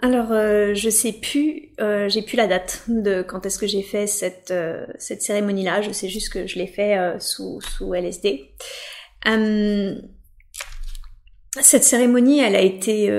[0.00, 3.82] Alors, euh, je sais plus, euh, j'ai plus la date de quand est-ce que j'ai
[3.82, 5.82] fait cette, euh, cette cérémonie-là.
[5.82, 8.54] Je sais juste que je l'ai fait euh, sous, sous LSD.
[11.60, 13.10] cette cérémonie, elle a été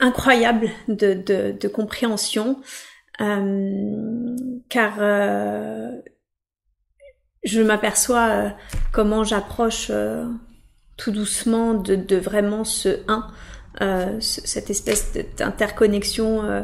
[0.00, 1.12] incroyable de,
[1.52, 2.62] de, compréhension,
[3.18, 4.96] car
[7.44, 8.54] je m'aperçois
[8.92, 9.92] comment j'approche
[10.96, 13.30] tout doucement de, de vraiment ce 1
[13.80, 16.62] euh, cette espèce d'interconnexion euh,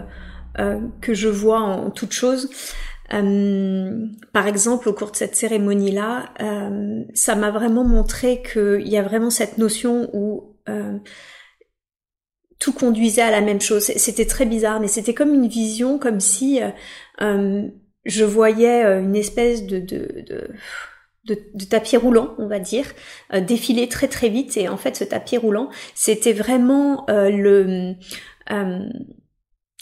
[0.58, 2.50] euh, que je vois en, toute chose.
[3.12, 8.96] Euh, par exemple, au cours de cette cérémonie-là, euh, ça m'a vraiment montré qu'il y
[8.96, 10.98] a vraiment cette notion où euh,
[12.58, 13.84] tout conduisait à la même chose.
[13.84, 16.60] C'était très bizarre, mais c'était comme une vision, comme si
[17.20, 20.48] je voyais une espèce de, de, de
[21.26, 22.86] de, tapis roulant, on va dire,
[23.32, 24.56] euh, défiler très très vite.
[24.56, 27.94] Et en fait, ce tapis roulant, c'était vraiment euh, le
[28.50, 28.78] euh,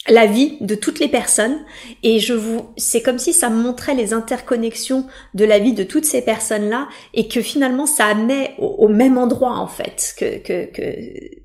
[0.07, 1.57] la vie de toutes les personnes.
[2.03, 6.05] Et je vous, c'est comme si ça montrait les interconnexions de la vie de toutes
[6.05, 11.42] ces personnes-là, et que finalement, ça amenait au, même endroit en fait, que, que, que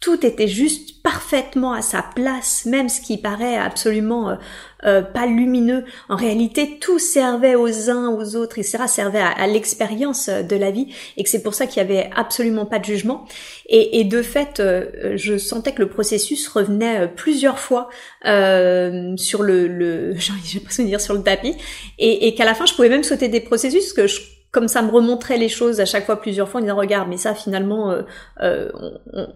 [0.00, 4.38] tout était juste parfaitement à sa place, même ce qui paraît absolument
[4.84, 5.84] euh, pas lumineux.
[6.08, 8.84] En réalité, tout servait aux uns, aux autres, etc.
[8.86, 12.10] servait à, l'expérience euh, de la vie, et que c'est pour ça qu'il y avait
[12.16, 13.26] absolument pas de jugement.
[13.68, 17.88] Et, de fait, euh, je sentais que le processus revenait plusieurs fois
[18.24, 21.56] euh, sur le, j'ai pas dire sur le tapis,
[21.98, 24.20] et, et qu'à la fin, je pouvais même sauter des processus que je
[24.52, 27.16] comme ça me remontrait les choses à chaque fois plusieurs fois en disant regarde mais
[27.16, 28.02] ça finalement euh,
[28.42, 28.68] euh,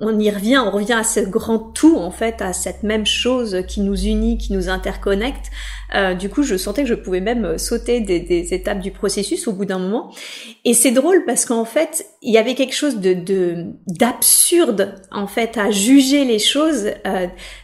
[0.00, 3.62] on, y revient on revient à ce grand tout en fait à cette même chose
[3.68, 5.50] qui nous unit qui nous interconnecte.
[5.94, 9.52] Euh, du coup je sentais que je pouvais même sauter des, étapes du processus au
[9.52, 10.12] bout d'un moment.
[10.64, 15.56] Et c'est drôle parce qu'en fait il y avait quelque chose de d'absurde en fait
[15.56, 16.90] à juger les choses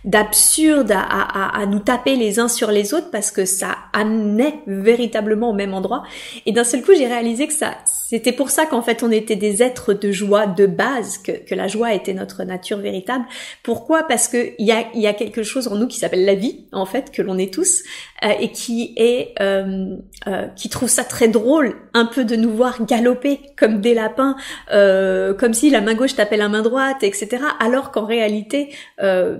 [0.05, 4.61] d'absurde à, à, à nous taper les uns sur les autres parce que ça amenait
[4.69, 6.05] véritablement au même endroit.
[6.47, 9.37] Et d'un seul coup j'ai réalisé que ça, c'était pour ça qu'en fait on était
[9.37, 13.25] des êtres de joie de base, que, que la joie était notre nature véritable.
[13.63, 14.03] Pourquoi?
[14.05, 16.67] Parce que il y a, y a quelque chose en nous qui s'appelle la vie,
[16.73, 17.83] en fait, que l'on est tous,
[18.25, 19.97] euh, et qui est, euh,
[20.27, 24.37] euh, qui trouve ça très drôle, un peu de nous voir galoper comme des lapins,
[24.73, 27.45] euh, comme si la main gauche tapait la main droite, etc.
[27.61, 29.39] Alors qu'en réalité, euh,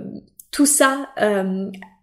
[0.51, 1.09] tout ça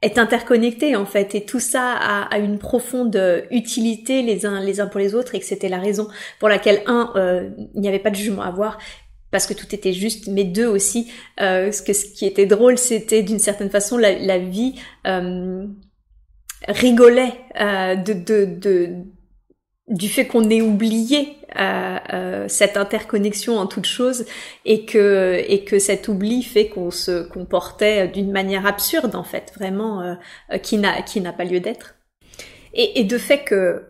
[0.03, 1.34] est interconnecté en fait.
[1.34, 3.20] Et tout ça a, une profonde
[3.50, 6.82] utilité les uns les uns pour les autres et que c'était la raison pour laquelle
[6.86, 8.78] un euh, il n'y avait pas de jugement à avoir
[9.31, 10.28] parce que tout était juste.
[10.28, 11.10] Mais deux aussi
[11.41, 14.75] euh, ce que ce qui était drôle c'était d'une certaine façon la, vie
[15.06, 15.66] euh,
[16.69, 19.04] rigolait de, de, de
[19.88, 24.26] du fait qu'on ait oublié euh, euh, cette interconnexion en toute chose
[24.65, 29.53] et que et que cet oubli fait qu'on se comportait d'une manière absurde en fait
[29.56, 31.94] vraiment euh, qui n'a qui n'a pas lieu d'être
[32.75, 33.82] et, et, de fait que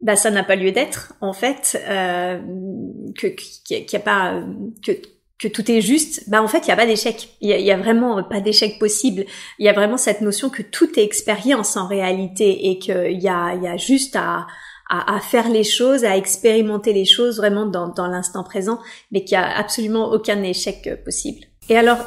[0.00, 4.40] bah ça n'a pas lieu d'être en fait que qu'il n'y a pas
[4.86, 4.92] que
[5.40, 7.76] que tout est juste, bah en fait il y a pas d'échec, il y a,
[7.78, 9.24] vraiment pas d'échec possible.
[9.58, 13.28] Il y a vraiment cette notion que tout est expérience en réalité et qu'il y
[13.28, 14.46] a il y a juste à
[14.90, 18.80] à, faire les choses, à expérimenter les choses vraiment dans, dans l'instant présent,
[19.12, 21.46] mais qu'il n'y a absolument aucun échec euh, possible.
[21.68, 21.98] Et alors,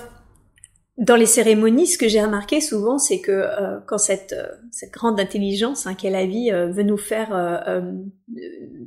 [0.98, 4.92] dans les cérémonies, ce que j'ai remarqué souvent, c'est que euh, quand cette, euh, cette
[4.92, 7.30] grande intelligence hein, qu'est la vie veut nous faire,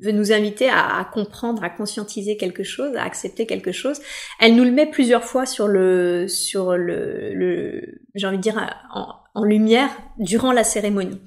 [0.02, 4.00] veut nous inviter à, à, comprendre, à conscientiser quelque chose, à accepter quelque chose,
[4.40, 8.58] elle nous le met plusieurs fois sur le, sur le, le j'ai envie de dire
[8.94, 11.20] en, en lumière durant la cérémonie.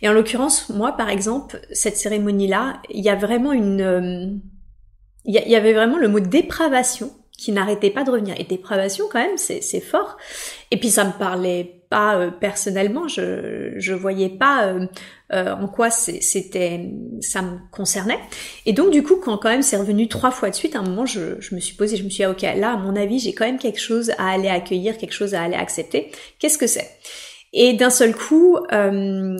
[0.00, 4.26] Et en l'occurrence, moi, par exemple, cette cérémonie-là, il y a vraiment une, euh,
[5.26, 8.34] il y, avait vraiment le mot dépravation qui n'arrêtait pas de revenir.
[8.38, 10.18] Et dépravation, quand même, c'est fort.
[10.70, 14.86] Et puis ça me parlait pas euh, personnellement, je je voyais pas euh,
[15.30, 18.18] en quoi c'était ça me concernait.
[18.66, 20.82] Et donc du coup, quand quand même c'est revenu trois fois de suite, à un
[20.82, 22.94] moment, je, je me suis posée, je me suis dit, ah, ok, là, à mon
[22.94, 26.12] avis, j'ai quand même quelque chose à aller accueillir, quelque chose à aller accepter.
[26.38, 26.88] Qu'est-ce que c'est?
[27.52, 29.36] Et d'un seul coup, euh,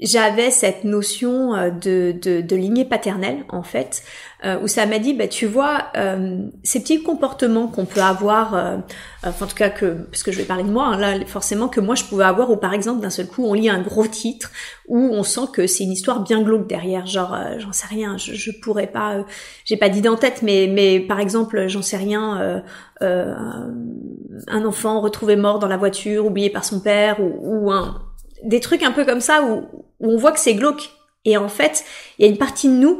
[0.00, 4.02] j'avais cette notion euh, de, de, de, lignée paternelle en fait,
[4.44, 8.56] euh, où ça m'a dit, bah tu vois, euh, ces petits comportements qu'on peut avoir,
[8.56, 8.78] euh,
[9.24, 11.68] enfin, en tout cas que, parce que je vais parler de moi, hein, là forcément
[11.68, 14.06] que moi je pouvais avoir, ou par exemple d'un seul coup on lit un gros
[14.06, 14.50] titre
[14.88, 18.34] où on sent que c'est une histoire bien glauque derrière, genre j'en sais rien, je,
[18.34, 19.24] je pourrais pas,
[19.64, 22.64] j'ai pas d'idée en tête, mais mais par exemple j'en sais rien,
[23.00, 28.02] un enfant retrouvé mort dans la voiture, oublié par son père, ou, ou un
[28.44, 29.66] des trucs un peu comme ça où,
[30.00, 30.90] on voit que c'est glauque.
[31.24, 31.84] Et en fait,
[32.18, 32.98] il y a une partie de nous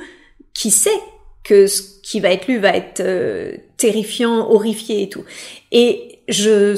[0.54, 0.98] qui sait
[1.42, 5.24] que ce qui va être lu va être euh, terrifiant, horrifié et tout.
[5.72, 6.74] Et je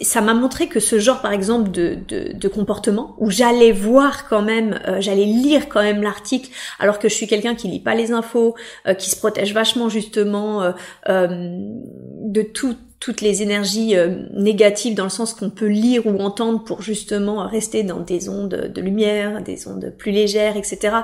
[0.00, 4.28] ça m'a montré que ce genre, par exemple, de, de, de comportement, où j'allais voir
[4.28, 7.80] quand même, euh, j'allais lire quand même l'article, alors que je suis quelqu'un qui lit
[7.80, 8.54] pas les infos,
[8.86, 10.74] euh, qui se protège vachement justement
[11.08, 16.18] euh, de tout toutes les énergies euh, négatives dans le sens qu'on peut lire ou
[16.18, 20.96] entendre pour justement rester dans des ondes de lumière, des ondes plus légères, etc.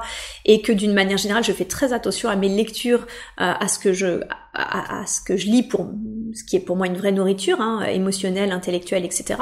[0.44, 3.06] Et que d'une manière générale, je fais très attention à mes lectures,
[3.40, 4.22] euh, à ce que je,
[4.54, 5.90] à, ce que je lis pour
[6.34, 9.36] ce qui est pour moi une vraie nourriture, hein, émotionnelle, intellectuelle, etc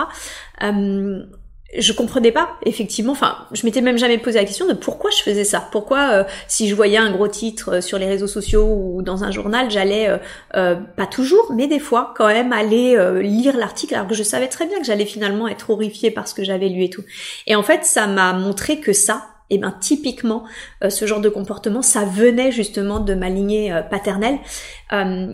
[1.76, 3.12] je comprenais pas effectivement.
[3.12, 5.66] Enfin je m'étais même jamais posé la question de pourquoi je faisais ça.
[5.72, 9.24] Pourquoi euh, si je voyais un gros titre euh, sur les réseaux sociaux ou dans
[9.24, 10.08] un journal j'allais
[10.54, 14.48] euh, pas toujours mais des fois quand même aller lire l'article alors que je savais
[14.48, 17.04] très bien que j'allais finalement être horrifiée par ce que j'avais lu et tout.
[17.46, 20.44] Et en fait ça m'a montré que ça et eh ben typiquement
[20.88, 24.38] ce genre de comportement ça venait justement de ma lignée paternelle.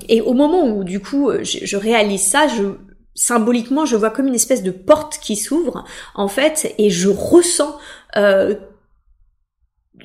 [0.08, 2.74] Et au moment où du coup je, je réalise ça je
[3.18, 5.84] symboliquement, je vois comme une espèce de porte qui s'ouvre,
[6.14, 7.76] en fait, et je ressens
[8.16, 8.54] euh,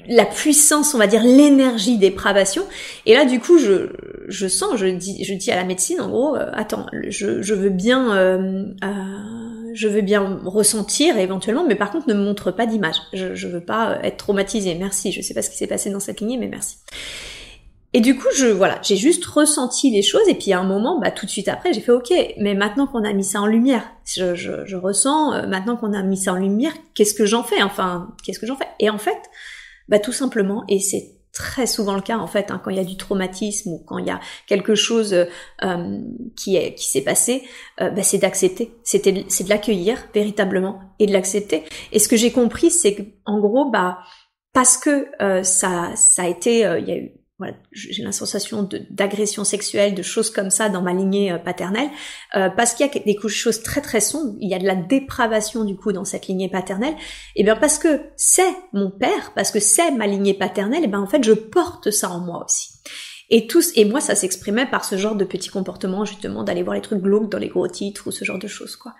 [0.07, 2.63] la puissance, on va dire l'énergie dépravation.
[3.06, 3.89] Et là, du coup, je,
[4.27, 7.54] je sens, je dis, je dis à la médecine, en gros, euh, attends, je, je
[7.54, 8.65] veux bien, euh,
[9.75, 12.98] je veux bien ressentir éventuellement, mais par contre, ne me montre pas d'image.
[13.13, 14.74] Je, je veux pas être traumatisée.
[14.74, 15.12] Merci.
[15.12, 16.77] Je sais pas ce qui s'est passé dans cette lignée, mais merci.
[17.94, 21.00] Et du coup, je voilà, j'ai juste ressenti les choses et puis à un moment,
[21.00, 22.12] bah tout de suite après, j'ai fait OK.
[22.40, 25.94] Mais maintenant qu'on a mis ça en lumière, je, je, je ressens euh, maintenant qu'on
[25.94, 28.68] a mis ça en lumière, qu'est-ce que j'en fais Enfin, qu'est-ce que j'en fais?
[28.80, 29.19] Et en fait,
[29.90, 32.80] bah tout simplement, et c'est très souvent le cas en fait, hein, quand il y
[32.80, 35.13] a du traumatisme ou quand il y a quelque chose
[35.63, 36.00] euh,
[36.36, 37.44] qui est qui s'est passé,
[37.80, 41.63] euh, bah, c'est d'accepter, c'était c'est de l'accueillir véritablement et de l'accepter.
[41.92, 44.00] Et ce que j'ai compris, c'est que en gros, bah
[44.51, 45.07] parce que
[45.44, 47.12] ça ça a été, il y a eu
[47.71, 51.89] j'ai la sensation d'agression sexuelle, de choses comme ça dans ma lignée euh, paternelle,
[52.35, 54.75] euh, parce qu'il y a des choses très très sombres, il y a de la
[54.75, 56.95] dépravation du coup dans cette lignée paternelle,
[57.35, 61.01] et bien parce que c'est mon père, parce que c'est ma lignée paternelle, et bien
[61.01, 62.69] en fait je porte ça en moi aussi.
[63.30, 66.75] Et tous, et moi ça s'exprimait par ce genre de petits comportements justement d'aller voir
[66.75, 68.94] les trucs glauques dans les gros titres ou ce genre de choses quoi.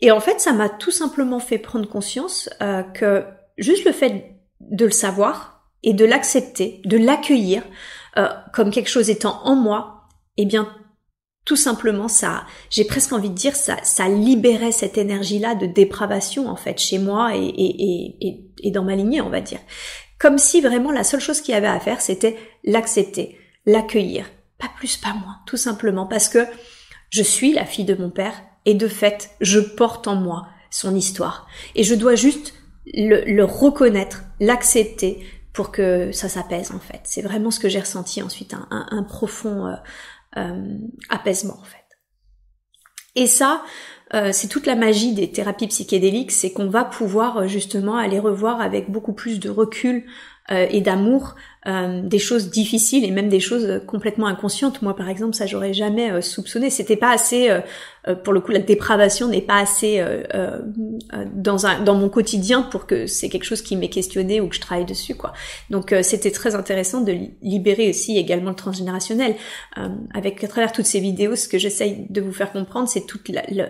[0.00, 3.24] Et en fait ça m'a tout simplement fait prendre conscience euh, que
[3.58, 4.30] juste le fait
[4.60, 5.53] de le savoir,
[5.84, 7.62] et de l'accepter, de l'accueillir
[8.16, 10.68] euh, comme quelque chose étant en moi, eh bien
[11.44, 16.48] tout simplement ça, j'ai presque envie de dire ça, ça libérait cette énergie-là de dépravation
[16.48, 19.60] en fait chez moi et, et, et, et dans ma lignée, on va dire.
[20.18, 23.36] Comme si vraiment la seule chose qu'il y avait à faire, c'était l'accepter,
[23.66, 24.24] l'accueillir,
[24.58, 26.46] pas plus, pas moins, tout simplement parce que
[27.10, 30.96] je suis la fille de mon père et de fait, je porte en moi son
[30.96, 32.54] histoire et je dois juste
[32.86, 35.22] le, le reconnaître, l'accepter,
[35.54, 37.00] pour que ça s'apaise en fait.
[37.04, 39.76] C'est vraiment ce que j'ai ressenti ensuite, un, profond euh,
[40.36, 40.76] euh,
[41.08, 41.78] apaisement en fait.
[43.14, 43.62] Et ça,
[44.12, 48.60] euh, c'est toute la magie des thérapies psychédéliques, c'est qu'on va pouvoir justement aller revoir
[48.60, 50.04] avec beaucoup plus de recul
[50.50, 51.36] euh, et d'amour
[51.66, 54.82] euh, des choses difficiles et même des choses complètement inconscientes.
[54.82, 56.68] Moi, par exemple, ça j'aurais jamais euh, soupçonné.
[56.68, 57.48] C'était pas assez,
[58.24, 60.04] pour le coup, la dépravation n'est pas assez
[61.34, 64.56] dans un dans mon quotidien pour que c'est quelque chose qui m'ait questionné ou que
[64.56, 65.32] je travaille dessus, quoi.
[65.70, 69.36] Donc, c'était très intéressant de libérer aussi également le transgénérationnel.
[70.12, 73.30] avec à travers toutes ces vidéos, ce que j'essaye de vous faire comprendre, c'est toute
[73.30, 73.64] la, le,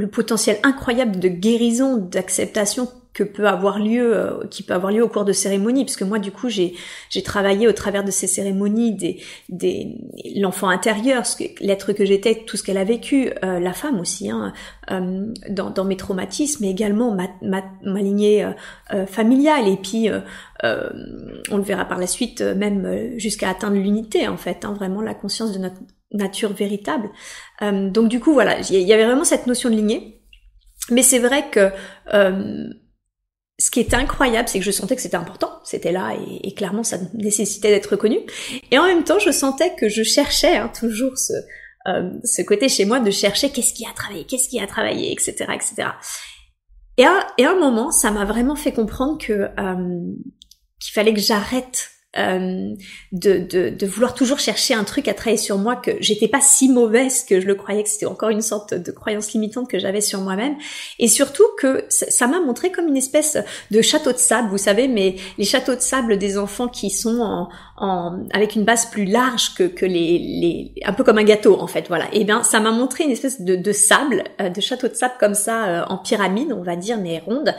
[0.00, 5.02] le potentiel incroyable de guérison, d'acceptation que peut avoir lieu, euh, qui peut avoir lieu
[5.02, 6.74] au cours de cérémonies, puisque moi du coup j'ai
[7.10, 9.98] j'ai travaillé au travers de ces cérémonies des des
[10.36, 11.24] l'enfant intérieur,
[11.60, 14.52] l'être que j'étais, tout ce qu'elle a vécu, euh, la femme aussi, hein,
[14.92, 18.48] euh, dans, dans mes traumatismes, mais également ma ma, ma lignée
[19.06, 20.08] familiale, et puis
[20.62, 25.14] on le verra par la suite, même jusqu'à atteindre l'unité en fait, hein, vraiment la
[25.14, 25.80] conscience de notre
[26.12, 27.10] nature véritable.
[27.60, 30.16] donc du coup voilà, il y avait vraiment cette notion de lignée.
[30.90, 31.70] Mais c'est vrai que
[33.60, 36.82] ce qui était incroyable, c'est que je sentais que c'était important, c'était là et, clairement
[36.82, 38.18] ça nécessitait d'être reconnu.
[38.70, 41.34] Et en même temps, je sentais que je cherchais hein, toujours ce,
[41.88, 45.12] euh, ce côté chez moi de chercher qu'est-ce qui a travaillé, qu'est-ce qui a travaillé,
[45.12, 45.88] etc., etc.
[46.96, 50.14] Et à, et à un moment, ça m'a vraiment fait comprendre que euh,
[50.80, 52.74] qu'il fallait que j'arrête euh,
[53.12, 56.40] de, de, de, vouloir toujours chercher un truc à travailler sur moi, que j'étais pas
[56.40, 59.78] si mauvaise que je le croyais, que c'était encore une sorte de croyance limitante que
[59.78, 60.56] j'avais sur moi-même,
[60.98, 63.38] et surtout que ça m'a montré comme une espèce
[63.70, 67.20] de château de sable, vous savez, mais les châteaux de sable des enfants qui sont
[67.20, 71.24] en, en avec une base plus large que, que les, les, un peu comme un
[71.24, 72.06] gâteau en fait, voilà.
[72.12, 75.14] Et bien ça m'a montré une espèce de, de sable, euh, de château de sable
[75.20, 77.54] comme ça euh, en pyramide, on va dire, mais ronde.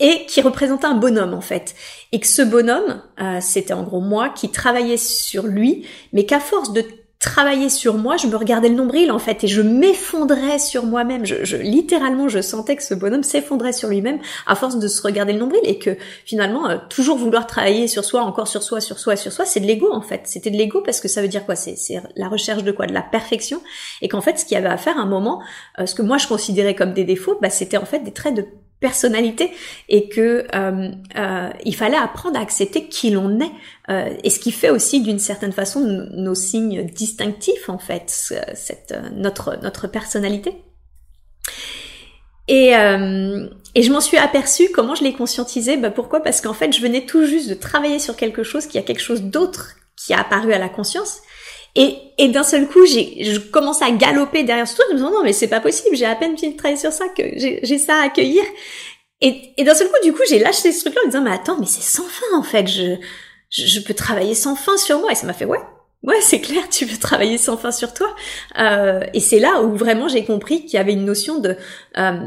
[0.00, 1.74] Et qui représentait un bonhomme en fait.
[2.12, 6.40] Et que ce bonhomme, euh, c'était en gros moi qui travaillais sur lui, mais qu'à
[6.40, 6.84] force de
[7.18, 11.26] travailler sur moi, je me regardais le nombril en fait et je m'effondrais sur moi-même.
[11.26, 15.02] Je, je, littéralement, je sentais que ce bonhomme s'effondrait sur lui-même à force de se
[15.02, 18.80] regarder le nombril et que finalement, euh, toujours vouloir travailler sur soi, encore sur soi,
[18.80, 20.22] sur soi, sur soi, c'est de l'ego en fait.
[20.24, 21.56] C'était de l'ego parce que ça veut dire quoi?
[21.56, 22.86] C'est la recherche de quoi?
[22.86, 23.60] De la perfection
[24.00, 25.42] et qu'en fait, ce qu'il y avait à faire à un moment,
[25.80, 28.34] euh, ce que moi je considérais comme des défauts, bah, c'était en fait des traits
[28.34, 28.44] de
[28.80, 29.50] personnalité
[29.88, 33.50] et que euh, euh, il fallait apprendre à accepter qui l'on est
[33.90, 38.94] euh, et ce qui fait aussi d'une certaine façon nos signes distinctifs en fait cette
[39.12, 40.62] notre notre personnalité.
[42.50, 46.22] Et, et je m'en suis aperçue comment je l'ai conscientisé bah pourquoi?
[46.22, 49.02] Parce qu'en fait je venais tout juste de travailler sur quelque chose qui a quelque
[49.02, 51.20] chose d'autre qui a apparu à la conscience
[51.78, 54.98] et, et d'un seul coup, j'ai, je commence à galoper derrière ce truc, en me
[54.98, 57.78] disant non mais c'est pas possible, j'ai à peine travailler sur ça, que j'ai, j'ai
[57.78, 58.42] ça à accueillir.
[59.20, 61.30] Et, et d'un seul coup, du coup, j'ai lâché ce truc-là en me disant mais
[61.30, 62.96] attends, mais c'est sans fin en fait, je,
[63.50, 65.12] je, peux travailler sans fin sur moi.
[65.12, 65.60] Et ça m'a fait ouais,
[66.02, 68.12] ouais c'est clair, tu peux travailler sans fin sur toi.
[68.58, 71.56] Euh, et c'est là où vraiment j'ai compris qu'il y avait une notion de
[71.96, 72.26] euh,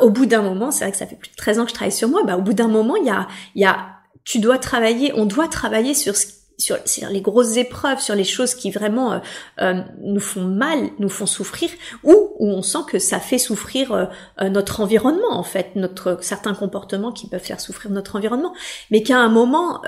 [0.00, 1.74] au bout d'un moment, c'est vrai que ça fait plus de 13 ans que je
[1.74, 3.88] travaille sur moi, bah au bout d'un moment, il y a, il y a
[4.24, 6.26] tu dois travailler, on doit travailler sur ce
[6.58, 6.78] sur,
[7.10, 9.18] les grosses épreuves, sur les choses qui vraiment euh,
[9.60, 11.70] euh, nous font mal, nous font souffrir,
[12.02, 16.54] ou où on sent que ça fait souffrir euh, notre environnement en fait, notre certains
[16.54, 18.54] comportements qui peuvent faire souffrir notre environnement,
[18.90, 19.82] mais qu'à un moment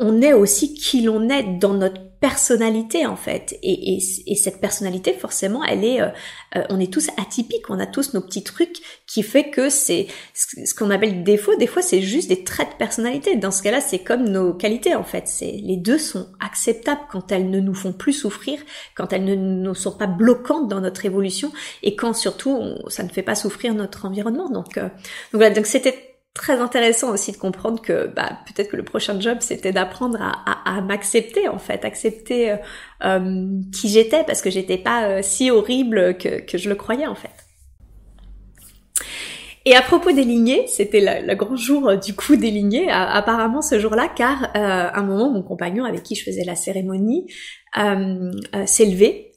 [0.00, 3.56] on est aussi qui l'on est dans notre personnalité en fait.
[3.62, 6.08] Et, et, et cette personnalité forcément elle est euh,
[6.56, 8.76] euh, on est tous atypiques on a tous nos petits trucs
[9.06, 12.76] qui fait que c'est ce qu'on appelle défaut des fois c'est juste des traits de
[12.76, 13.36] personnalité.
[13.36, 15.28] Dans ce cas-là c'est comme nos qualités en fait.
[15.28, 18.58] C'est les deux sont acceptables quand elles ne nous font plus souffrir
[18.96, 21.52] quand elles ne, ne sont pas bloquantes dans notre évolution
[21.82, 24.50] et quand surtout ça ne fait pas souffrir notre environnement.
[24.50, 24.90] Donc euh, donc
[25.34, 25.50] voilà.
[25.50, 26.07] Donc c'était
[26.38, 30.80] très intéressant aussi de comprendre que bah, peut-être que le prochain job c'était d'apprendre à,
[30.80, 32.56] m'accepter en fait, accepter euh,
[33.04, 33.46] euh,
[33.78, 37.16] qui j'étais parce que j'étais pas euh, si horrible que, que, je le croyais en
[37.16, 37.30] fait.
[39.64, 43.78] Et à propos des lignées, c'était le, grand jour du coup des lignées, apparemment ce
[43.78, 47.26] jour-là, car à un moment mon compagnon avec qui je faisais la cérémonie
[47.74, 49.32] s'est levé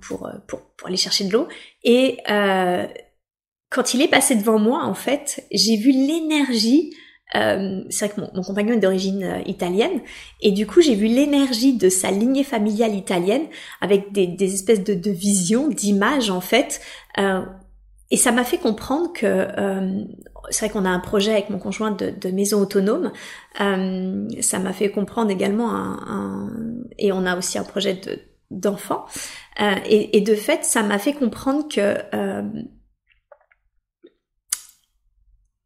[0.00, 1.46] pour, pour, pour aller chercher de l'eau
[1.84, 2.18] et
[3.70, 6.90] quand il est passé devant moi, en fait, j'ai vu l'énergie.
[7.34, 10.00] Euh, c'est vrai que mon, mon compagnon est d'origine euh, italienne,
[10.40, 13.42] et du coup j'ai vu l'énergie de sa lignée familiale italienne
[13.82, 16.80] avec des, des espèces de, de visions, d'images en fait.
[17.18, 17.44] Euh,
[18.10, 20.04] et ça m'a fait comprendre que euh,
[20.48, 23.12] c'est vrai qu'on a un projet avec mon conjoint de, de maison autonome.
[23.60, 26.50] Euh, ça m'a fait comprendre également un, un,
[26.96, 28.20] et on a aussi un projet de
[28.50, 29.04] d'enfants.
[29.84, 31.98] Et, et, de fait, ça m'a fait comprendre que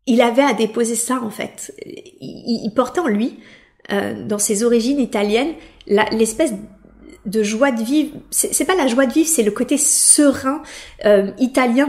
[0.06, 1.75] il avait à déposer ça en fait.
[2.21, 3.38] Il, portait en lui,
[3.92, 5.54] euh, dans ses origines italiennes,
[5.87, 6.52] l'espèce
[7.25, 8.16] de joie de vivre.
[8.30, 10.62] C'est pas la joie de vivre, c'est le côté serein
[11.04, 11.88] euh, italien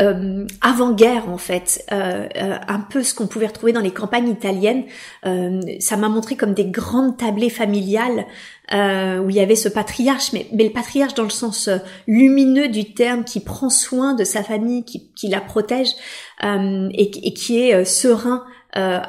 [0.00, 4.28] euh, avant-guerre en fait, euh, euh, un peu ce qu'on pouvait retrouver dans les campagnes
[4.28, 4.84] italiennes.
[5.80, 8.24] ça m'a montré comme des grandes tablées familiales
[8.72, 11.68] où il y avait ce patriarche, mais, le patriarche dans le sens
[12.06, 15.90] lumineux du terme, qui prend soin de sa famille, qui, la protège
[16.42, 19.00] et, et, qui est serein euh,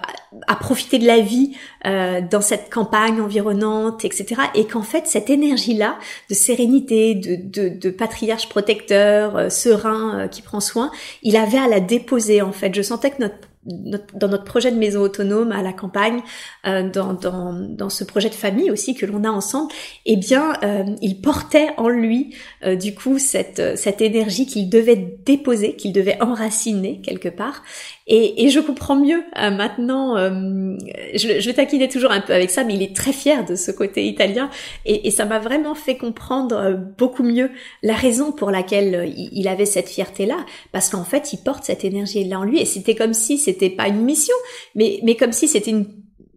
[0.48, 1.56] à profiter de la vie
[1.86, 4.42] euh, dans cette campagne environnante, etc.
[4.56, 5.98] Et qu'en fait, cette énergie-là
[6.30, 10.92] de sérénité, de patriarche protecteur, euh, serein, qui prend soin,
[11.22, 12.76] il avait à la déposer en fait.
[12.76, 16.22] Je sentais que notre dans notre projet de maison autonome à la campagne,
[16.68, 19.72] euh, dans, dans, dans, ce projet de famille aussi que l'on a ensemble,
[20.06, 25.18] eh bien, euh, il portait en lui euh, du coup cette, cette énergie qu'il devait
[25.26, 27.64] déposer, qu'il devait enraciner quelque part.
[28.06, 30.18] Et, et je comprends mieux maintenant.
[30.18, 33.72] je, je taquinais toujours un peu avec ça, mais il est très fier de ce
[33.72, 34.50] côté italien,
[34.86, 37.50] et, et ça m'a vraiment fait comprendre beaucoup mieux
[37.82, 42.42] la raison pour laquelle il avait cette fierté-là, parce qu'en fait, il porte cette énergie-là
[42.42, 44.36] en lui, et c'était comme si c'était pas une mission,
[44.76, 45.86] mais, mais comme si c'était une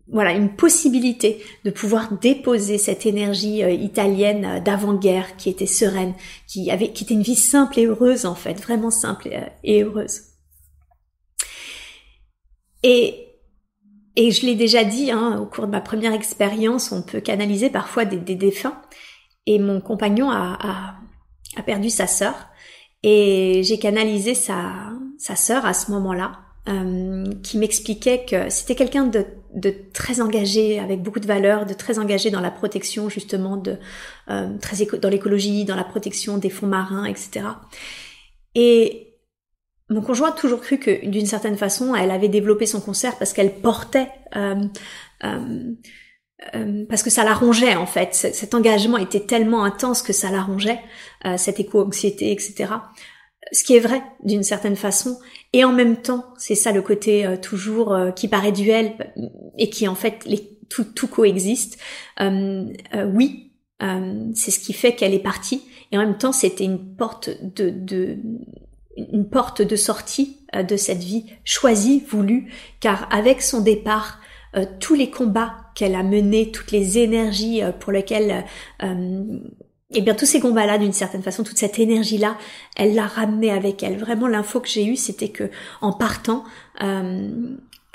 [0.08, 6.14] voilà une possibilité de pouvoir déposer cette énergie euh, italienne euh, d'avant-guerre qui était sereine,
[6.46, 9.28] qui avait qui était une vie simple et heureuse en fait, vraiment simple
[9.64, 10.20] et, euh, heureuse.
[12.82, 13.22] Et
[14.18, 17.68] et je l'ai déjà dit hein, au cours de ma première expérience, on peut canaliser
[17.68, 18.80] parfois des, des défunts.
[19.44, 20.94] Et mon compagnon a, a,
[21.56, 22.34] a perdu sa sœur
[23.02, 29.04] et j'ai canalisé sa sa sœur à ce moment-là euh, qui m'expliquait que c'était quelqu'un
[29.04, 33.56] de, de, très engagé, avec beaucoup de valeurs, de très engagé dans la protection justement
[33.56, 33.78] de
[34.30, 37.46] euh, très dans l'écologie, dans la protection des fonds marins, etc.
[38.56, 39.14] Et
[39.90, 43.32] mon conjoint a toujours cru que d'une certaine façon, elle avait développé son concert parce
[43.32, 44.64] qu'elle portait euh,
[45.24, 45.74] euh
[46.88, 48.12] parce que ça l'arrangeait en fait.
[48.12, 50.80] Cet engagement était tellement intense que ça l'arrangeait,
[51.38, 52.74] cette éco-anxiété, etc.
[53.52, 55.18] Ce qui est vrai d'une certaine façon,
[55.52, 59.12] et en même temps, c'est ça le côté toujours qui paraît duel
[59.56, 61.78] et qui en fait les, tout, tout coexiste.
[62.20, 63.52] oui,
[64.34, 65.62] c'est ce qui fait qu'elle est partie,
[65.92, 68.18] et en même temps, c'était une porte de, de
[68.96, 74.20] une porte de sortie euh, de cette vie choisie, voulue, car avec son départ,
[74.56, 78.44] euh, tous les combats qu'elle a menés, toutes les énergies euh, pour lesquelles,
[79.94, 82.36] eh bien tous ces combats-là, d'une certaine façon, toute cette énergie-là,
[82.76, 83.98] elle l'a ramenée avec elle.
[83.98, 85.50] Vraiment, l'info que j'ai eue, c'était que
[85.80, 86.44] en partant,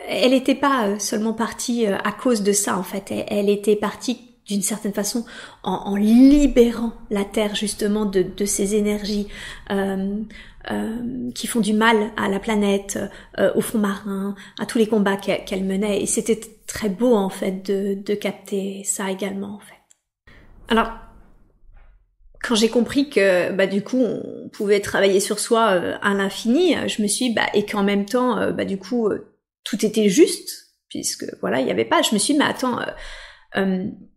[0.07, 3.11] elle n'était pas seulement partie à cause de ça, en fait.
[3.27, 5.25] Elle, était partie d'une certaine façon
[5.63, 9.27] en, libérant la Terre justement de, ces énergies
[9.69, 10.23] euh,
[11.33, 12.99] qui font du mal à la planète,
[13.39, 16.01] euh, au fond marin, à tous les combats qu'elle menait.
[16.01, 19.75] Et c'était très beau en fait de, de capter ça également en fait.
[20.69, 20.91] Alors,
[22.43, 26.75] quand j'ai compris que bah du coup on pouvait travailler sur soi euh, à l'infini,
[26.87, 29.09] je me suis bah et qu'en même temps bah du coup
[29.63, 32.01] tout était juste puisque voilà il y avait pas.
[32.01, 32.79] Je me suis dit, mais attends,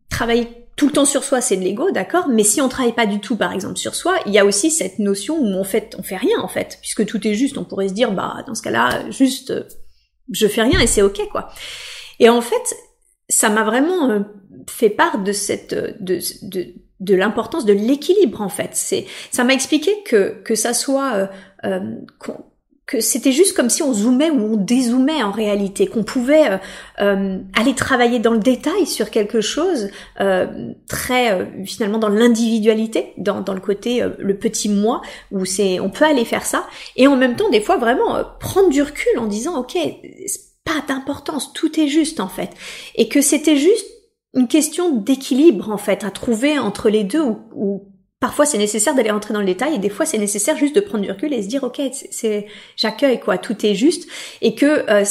[0.09, 3.07] travailler tout le temps sur soi, c'est de l'ego, d'accord, mais si on travaille pas
[3.07, 5.95] du tout, par exemple, sur soi, il y a aussi cette notion où on fait,
[5.99, 8.55] on fait rien, en fait, puisque tout est juste, on pourrait se dire, bah, dans
[8.55, 9.65] ce cas-là, juste, euh,
[10.33, 11.51] je fais rien et c'est ok, quoi.
[12.19, 12.75] Et en fait,
[13.29, 14.21] ça m'a vraiment euh,
[14.69, 16.75] fait part de cette, de, de,
[17.05, 18.71] de l'importance de l'équilibre, en fait.
[18.73, 21.29] C'est, ça m'a expliqué que, que ça soit,
[21.65, 21.81] euh,
[22.87, 26.59] que c'était juste comme si on zoomait ou on dézoomait en réalité, qu'on pouvait euh,
[27.01, 29.89] euh, aller travailler dans le détail sur quelque chose
[30.21, 35.89] euh, très finalement dans l'individualité, dans, dans le côté le petit moi où c'est on
[35.89, 39.27] peut aller faire ça et en même temps des fois vraiment prendre du recul en
[39.27, 39.77] disant ok
[40.65, 42.51] pas d'importance, tout est juste en fait
[42.95, 43.87] et que c'était juste
[44.35, 47.23] une question d'équilibre en fait à trouver entre les deux
[47.55, 47.89] ou
[48.25, 50.81] Parfois, c'est nécessaire d'aller rentrer dans le détail et des fois, c'est nécessaire juste de
[50.81, 54.09] prendre du recul et se dire, ok, c'est, j'accueille quoi, tout est juste
[54.41, 55.05] et que euh,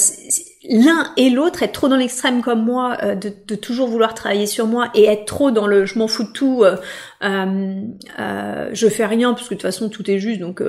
[0.63, 4.47] l'un et l'autre, être trop dans l'extrême comme moi, euh, de, de, toujours vouloir travailler
[4.47, 6.77] sur moi et être trop dans le je m'en fous de tout, euh,
[7.21, 10.63] euh, je fais rien parce que de toute façon tout est juste, donc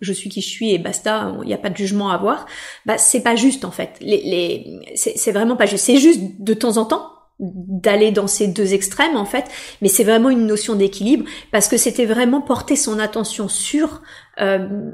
[0.00, 2.46] je suis qui je suis et basta, il n'y a pas de jugement à avoir.
[2.86, 3.90] Bah c'est pas juste en fait.
[4.00, 5.84] Les, les c'est vraiment pas juste.
[5.84, 9.44] C'est juste de temps en temps d'aller dans ces deux extrêmes en fait,
[9.80, 14.02] mais c'est vraiment une notion d'équilibre parce que c'était vraiment porter son attention sur,
[14.40, 14.92] euh,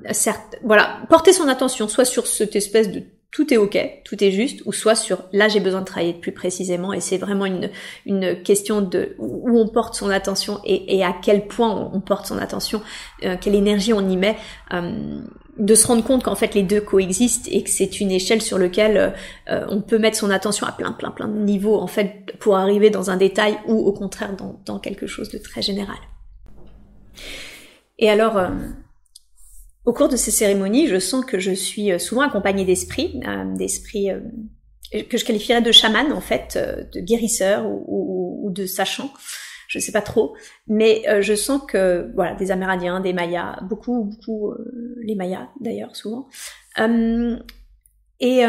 [0.65, 4.62] voilà, porter son attention soit sur cette espèce de tout est ok, tout est juste,
[4.67, 7.71] ou soit sur là j'ai besoin de travailler plus précisément et c'est vraiment une,
[8.07, 12.27] une question de où on porte son attention et, et à quel point on porte
[12.27, 12.81] son attention,
[13.25, 14.37] euh, quelle énergie on y met.
[14.73, 15.21] Euh,
[15.59, 18.59] de se rendre compte qu'en fait les deux coexistent et que c'est une échelle sur
[18.59, 19.15] laquelle
[19.49, 22.59] euh, on peut mettre son attention à plein plein plein de niveaux en fait pour
[22.59, 25.97] arriver dans un détail ou au contraire dans, dans quelque chose de très général.
[27.99, 28.49] Et alors, euh,
[29.87, 33.20] au cours de ces cérémonies, je sens que je suis euh, souvent accompagnée d'esprits,
[33.55, 34.11] d'esprits
[35.09, 36.59] que je qualifierais de chaman en fait,
[36.92, 39.11] de guérisseurs ou, de sachants.
[39.68, 40.37] Je sais pas trop,
[40.68, 45.49] mais euh, je sens que voilà des Amérindiens, des Mayas, beaucoup beaucoup euh, les Mayas
[45.61, 46.29] d'ailleurs souvent,
[46.79, 47.37] euh,
[48.20, 48.44] et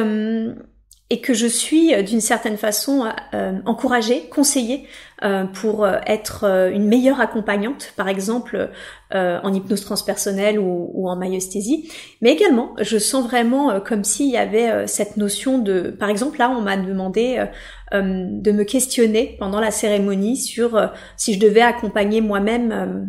[1.09, 3.09] et que je suis d'une certaine façon
[3.65, 4.87] encouragée, conseillée
[5.53, 6.43] pour être
[6.73, 8.69] une meilleure accompagnante, par exemple
[9.11, 11.89] en hypnose transpersonnelle ou, ou, en myosthésie.
[12.21, 16.49] Mais également, je sens vraiment comme s'il y avait cette notion de, par exemple là,
[16.49, 17.47] on m'a demandé
[17.93, 23.05] euh, de me questionner pendant la cérémonie sur euh, si je devais accompagner moi-même euh,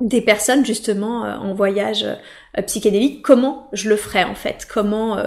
[0.00, 2.06] des personnes justement en voyage
[2.66, 5.18] psychédélique, comment je le ferais en fait, comment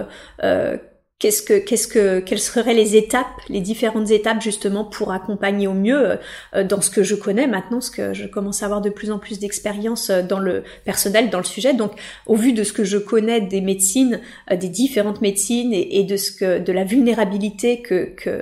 [1.19, 5.73] qu'est-ce que, qu'est-ce que, quelles seraient les étapes, les différentes étapes justement pour accompagner au
[5.73, 6.19] mieux
[6.53, 9.11] euh, dans ce que je connais maintenant, ce que je commence à avoir de plus
[9.11, 11.73] en plus d'expérience euh, dans le personnel, dans le sujet.
[11.73, 11.93] Donc,
[12.25, 14.19] au vu de ce que je connais des médecines,
[14.51, 18.41] euh, des différentes médecines et, de ce que, de la vulnérabilité que, que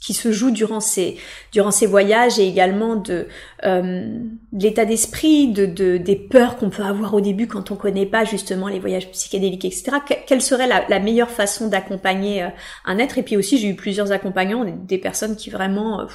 [0.00, 1.18] qui se joue durant ces
[1.52, 3.28] durant ces voyages et également de,
[3.64, 4.18] euh,
[4.52, 8.24] l'état d'esprit, de, de, des peurs qu'on peut avoir au début quand on connaît pas
[8.24, 9.92] justement les voyages psychédéliques, etc.
[10.26, 12.48] quelle serait la, la meilleure façon d'accompagner euh,
[12.86, 13.18] un être?
[13.18, 16.06] Et puis aussi j'ai eu plusieurs accompagnants, des personnes qui vraiment euh,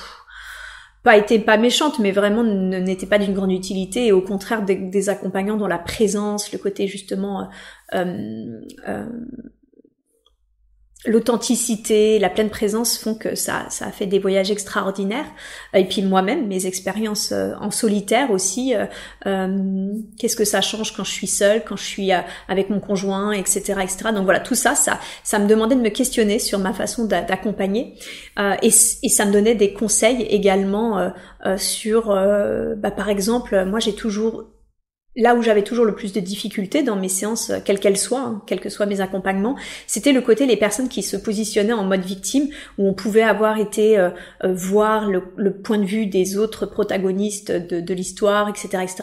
[1.04, 4.76] pas étaient pas méchantes, mais vraiment n'étaient pas d'une grande utilité et au contraire des,
[4.76, 7.48] des, accompagnants dont la présence, le côté justement
[7.94, 9.06] euh, euh
[11.06, 15.26] l'authenticité, la pleine présence font que ça, ça a fait des voyages extraordinaires.
[15.74, 18.76] Et puis moi-même, mes expériences euh, en solitaire aussi.
[18.76, 18.86] Euh,
[19.28, 22.80] euh, Qu'est-ce que ça change quand je suis seule, quand je suis euh, avec mon
[22.80, 24.10] conjoint, etc., etc.
[24.14, 27.96] Donc voilà, tout ça, ça, ça me demandait de me questionner sur ma façon d'accompagner.
[28.62, 31.12] et, et, ça me donnait des conseils également
[31.58, 32.08] sur,
[32.78, 34.46] bah, par exemple, moi j'ai toujours
[35.16, 38.22] là où j'avais toujours le plus de difficultés dans mes séances, euh, quelles qu'elles soient,
[38.22, 39.56] hein, quels que soient mes accompagnements,
[39.88, 43.58] c'était le côté les personnes qui se positionnaient en mode victime, où on pouvait avoir
[43.58, 44.10] été euh,
[44.44, 48.96] euh, voir le, point de vue des autres protagonistes de, de l'histoire, etc., etc.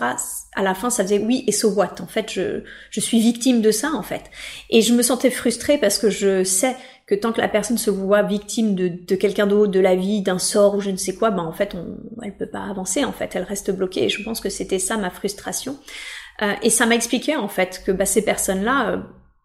[0.54, 1.94] À la fin, ça faisait oui et so what.
[2.00, 4.24] En fait, je, je suis victime de ça en fait,
[4.68, 7.90] et je me sentais frustrée parce que je sais que tant que la personne se
[7.90, 11.14] voit victime de, de quelqu'un d'autre, de la vie, d'un sort ou je ne sais
[11.14, 13.04] quoi, ben en fait, on, elle peut pas avancer.
[13.04, 14.04] En fait, elle reste bloquée.
[14.04, 15.76] Et je pense que c'était ça ma frustration.
[16.42, 18.96] Euh, et ça m'a expliqué en fait que bah, ces personnes-là, euh,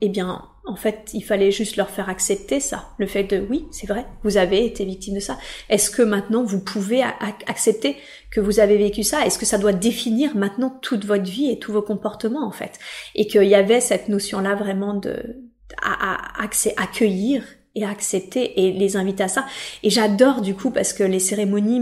[0.02, 3.66] eh bien, en fait, il fallait juste leur faire accepter ça, le fait de oui,
[3.72, 5.38] c'est vrai, vous avez été victime de ça.
[5.70, 7.02] Est-ce que maintenant vous pouvez
[7.48, 7.96] accepter
[8.32, 9.26] que vous avez vécu ça?
[9.26, 12.80] Est-ce que ça doit définir maintenant toute votre vie et tous vos comportements en fait?
[13.16, 15.38] Et qu'il y avait cette notion-là vraiment de
[15.82, 17.44] à, à, à accueillir
[17.76, 19.46] et accepter et les inviter à ça.
[19.84, 21.82] Et j'adore du coup parce que les cérémonies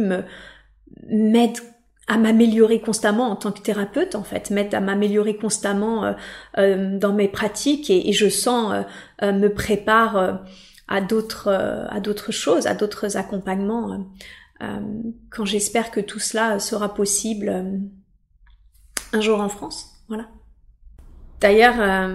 [1.07, 1.61] m'aident
[2.07, 6.13] à m'améliorer constamment en tant que thérapeute en fait, m'aident à m'améliorer constamment euh,
[6.57, 8.85] euh, dans mes pratiques et, je sens
[9.23, 10.43] euh, me prépare
[10.87, 14.05] à d'autres à d'autres choses, à d'autres accompagnements
[15.29, 17.49] quand j'espère que tout cela sera possible
[19.11, 19.87] un jour en France.
[20.07, 20.27] Voilà.
[21.45, 22.09] D'ailleurs,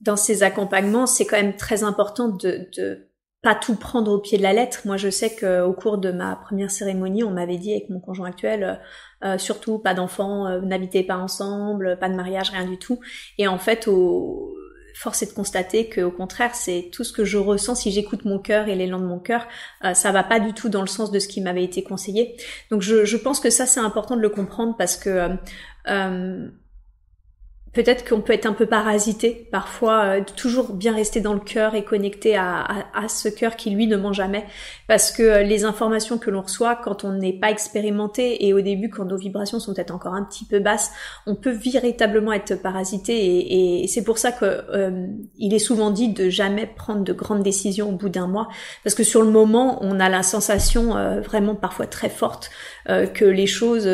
[0.00, 3.08] dans ces accompagnements, c'est quand même très important de, de
[3.40, 4.80] pas tout prendre au pied de la lettre.
[4.84, 8.30] Moi, je sais qu'au cours de ma première cérémonie, on m'avait dit avec mon conjoint
[8.30, 12.76] actuel, euh, euh, surtout pas d'enfants, euh, n'habitez pas ensemble, pas de mariage, rien du
[12.76, 12.98] tout.
[13.38, 14.56] Et en fait, au...
[14.96, 18.40] force est de constater qu'au contraire, c'est tout ce que je ressens si j'écoute mon
[18.40, 19.46] cœur et l'élan de mon cœur,
[19.92, 22.34] ça va pas du tout dans le sens de ce qui m'avait été conseillé.
[22.72, 25.30] Donc, je, je pense que ça, c'est important de le comprendre parce que
[27.74, 31.74] peut-être qu'on peut être un peu parasité parfois, euh, toujours bien rester dans le cœur
[31.74, 34.46] et connecté à, ce cœur qui lui ne ment jamais,
[34.88, 38.60] parce que euh, les informations que l'on reçoit quand on n'est pas expérimenté et au
[38.60, 40.92] début quand nos vibrations sont peut-être encore un petit peu basses,
[41.26, 45.06] on peut véritablement être parasité et, et c'est pour ça que euh,
[45.38, 48.48] il est souvent dit de jamais prendre de grandes décisions au bout d'un mois,
[48.84, 52.50] parce que sur le moment on a la sensation vraiment parfois très forte
[52.86, 53.88] que les choses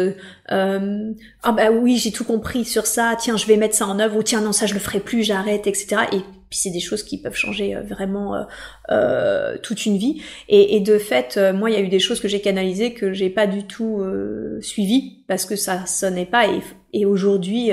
[0.48, 4.16] ah bah oui j'ai tout compris sur ça, tiens je vais mettre ça en œuvre
[4.16, 6.03] ou tiens non ça je le ferai plus, j'arrête, etc.
[6.12, 8.42] Et puis c'est des choses qui peuvent changer euh, vraiment euh,
[8.90, 10.20] euh, toute une vie.
[10.48, 13.12] Et, et de fait, moi il y a eu des choses que j'ai canalisées que
[13.12, 16.48] j'ai pas du tout euh, suivies parce que ça sonnait pas.
[16.48, 16.61] Et,
[16.92, 17.70] et aujourd'hui,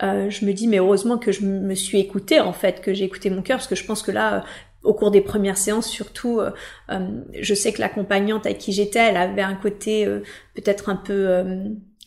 [0.00, 3.30] je me dis mais heureusement que je me suis écoutée en fait, que j'ai écouté
[3.30, 4.44] mon cœur parce que je pense que là
[4.86, 6.40] au cours des premières séances, surtout,
[6.88, 10.06] je sais que l'accompagnante avec qui j'étais, elle avait un côté
[10.54, 11.44] peut-être un peu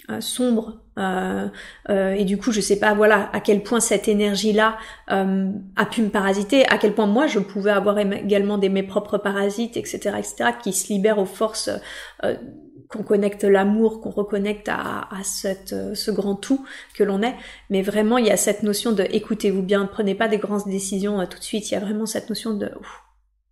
[0.10, 1.48] euh, sombre euh,
[1.89, 5.86] euh, et du coup je sais pas voilà à quel point cette énergie là a
[5.86, 9.78] pu me parasiter à quel point moi je pouvais avoir également des mes propres parasites
[9.78, 11.70] etc etc qui se libèrent aux forces
[12.89, 17.36] qu'on connecte l'amour qu'on reconnecte à, à cette, ce grand tout que l'on est.
[17.69, 21.25] Mais vraiment il y a cette notion de écoutez-vous bien prenez pas des grandes décisions
[21.28, 21.69] tout de suite.
[21.69, 22.71] Il y a vraiment cette notion de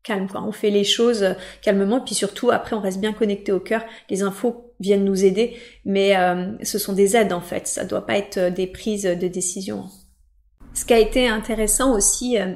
[0.04, 0.43] calme quoi.
[0.43, 2.02] On fait les choses calmement.
[2.02, 3.84] Puis surtout après on reste bien connecté au cœur.
[4.10, 8.06] Les infos viennent nous aider, mais euh, ce sont des aides en fait, ça doit
[8.06, 9.86] pas être euh, des prises de décision.
[10.73, 12.56] Ce qui a été intéressant aussi euh,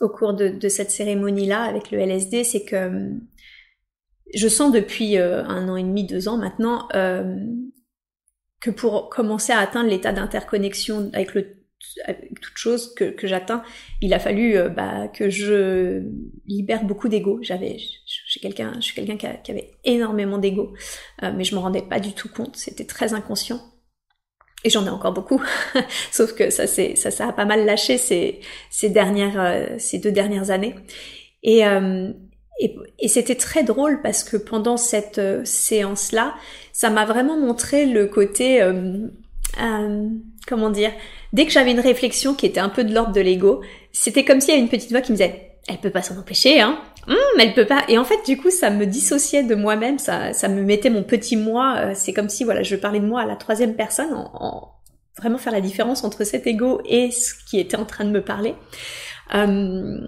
[0.00, 3.12] au cours de, cette cérémonie-là avec le LSD, c'est que
[4.34, 6.88] je sens depuis un an et demi, deux ans maintenant,
[8.60, 11.56] que pour commencer à atteindre l'état d'interconnexion avec le
[12.04, 13.62] avec toute chose que, que j'atteins,
[14.00, 16.02] il a fallu euh, bah, que je
[16.46, 17.38] libère beaucoup d'ego.
[17.42, 20.74] J'avais, j'ai quelqu'un, je suis quelqu'un qui, avait énormément d'ego,
[21.22, 22.56] euh, mais je me rendais pas du tout compte.
[22.56, 23.60] C'était très inconscient.
[24.64, 25.40] Et j'en ai encore beaucoup,
[26.10, 30.12] sauf que ça, ça, ça a pas mal lâché ces, ces dernières, euh, ces deux
[30.12, 30.74] dernières années.
[31.42, 31.62] Et,
[32.58, 36.34] et, c'était très drôle parce que pendant cette séance-là,
[36.72, 38.62] ça m'a vraiment montré le côté
[39.60, 40.08] euh,
[40.46, 40.92] comment dire,
[41.32, 44.40] dès que j'avais une réflexion qui était un peu de l'ordre de l'ego, c'était comme
[44.40, 46.78] s'il y avait une petite voix qui me disait, elle peut pas s'en empêcher, hein,
[47.08, 47.84] hum, elle peut pas.
[47.88, 51.02] Et en fait, du coup, ça me dissociait de moi-même, ça, ça me mettait mon
[51.02, 51.76] petit moi.
[51.78, 54.72] Euh, c'est comme si, voilà, je parlais de moi à la troisième personne, en,
[55.18, 58.22] vraiment faire la différence entre cet ego et ce qui était en train de me
[58.22, 58.54] parler.
[59.34, 59.98] Euh,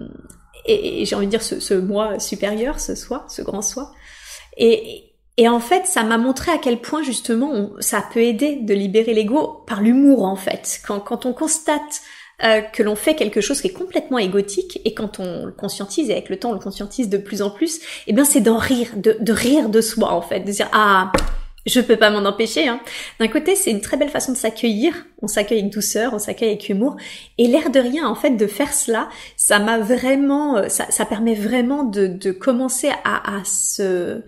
[0.69, 3.91] et, j'ai envie de dire ce, ce moi supérieur, ce soi, ce grand soi.
[4.57, 5.05] Et,
[5.37, 9.13] Et en fait, ça m'a montré à quel point justement ça peut aider de libérer
[9.13, 10.81] l'ego par l'humour en fait.
[10.85, 12.01] Quand, quand on constate
[12.43, 16.09] euh, que l'on fait quelque chose qui est complètement égotique et quand on le conscientise
[16.09, 18.57] et avec le temps on le conscientise de plus en plus, eh bien c'est d'en
[18.57, 21.11] rire, de, de rire de soi en fait, de dire ah
[21.65, 22.67] je peux pas m'en empêcher.
[22.67, 22.79] Hein.
[23.19, 24.93] D'un côté, c'est une très belle façon de s'accueillir.
[25.21, 26.95] On s'accueille avec douceur, on s'accueille avec humour.
[27.37, 31.05] Et l'air de rien, en fait, de faire cela, ça m'a vraiment, euh, ça, ça,
[31.05, 34.21] permet vraiment de, commencer à, à se,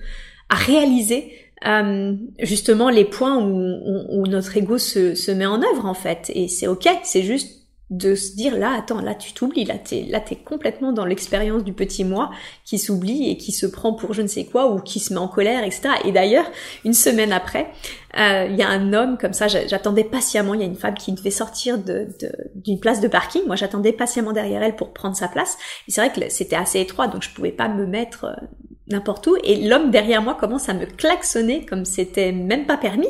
[0.49, 1.33] à réaliser
[1.67, 6.31] euh, justement les points où notre ego se, se, met en œuvre en fait.
[6.33, 7.60] Et c'est ok, c'est juste
[7.91, 11.63] de se dire là attends là tu t'oublies là t'es là t'es complètement dans l'expérience
[11.63, 12.31] du petit moi
[12.65, 15.19] qui s'oublie et qui se prend pour je ne sais quoi ou qui se met
[15.19, 16.45] en colère etc et d'ailleurs
[16.85, 17.69] une semaine après
[18.17, 20.95] euh, il y a un homme comme ça j'attendais patiemment il y a une femme
[20.95, 22.07] qui devait sortir de
[22.55, 23.43] d'une place de parking.
[23.47, 25.57] Moi j'attendais patiemment derrière elle pour prendre sa place.
[25.87, 28.45] Et c'est vrai que c'était assez étroit donc je pouvais pas me mettre euh,
[28.87, 29.37] n'importe où.
[29.43, 33.09] Et l'homme derrière moi commence à me klaxonner comme c'était même pas permis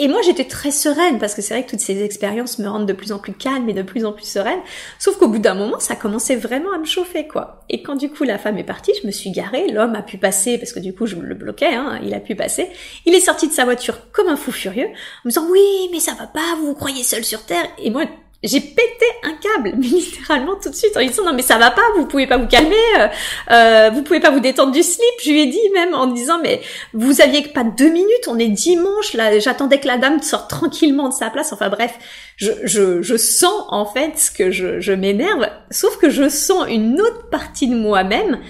[0.00, 2.86] et moi, j'étais très sereine parce que c'est vrai que toutes ces expériences me rendent
[2.86, 4.60] de plus en plus calme et de plus en plus sereine.
[5.00, 7.64] Sauf qu'au bout d'un moment, ça commençait vraiment à me chauffer, quoi.
[7.68, 9.66] Et quand du coup la femme est partie, je me suis garée.
[9.72, 11.74] L'homme a pu passer parce que du coup je le bloquais.
[11.74, 12.68] Hein, il a pu passer.
[13.06, 15.98] Il est sorti de sa voiture comme un fou furieux, en me disant oui, mais
[15.98, 16.54] ça va pas.
[16.60, 17.66] Vous vous croyez seul sur terre.
[17.78, 18.04] Et moi,
[18.44, 21.70] j'ai pété un câble, mais littéralement tout de suite en disant non mais ça va
[21.70, 23.08] pas, vous pouvez pas vous calmer, euh,
[23.50, 25.04] euh, vous pouvez pas vous détendre du slip.
[25.22, 26.60] Je lui ai dit même en disant mais
[26.92, 31.08] vous aviez pas deux minutes, on est dimanche, là j'attendais que la dame sorte tranquillement
[31.08, 31.52] de sa place.
[31.52, 31.98] Enfin bref,
[32.36, 37.00] je, je, je sens en fait que je, je m'énerve, sauf que je sens une
[37.00, 38.40] autre partie de moi-même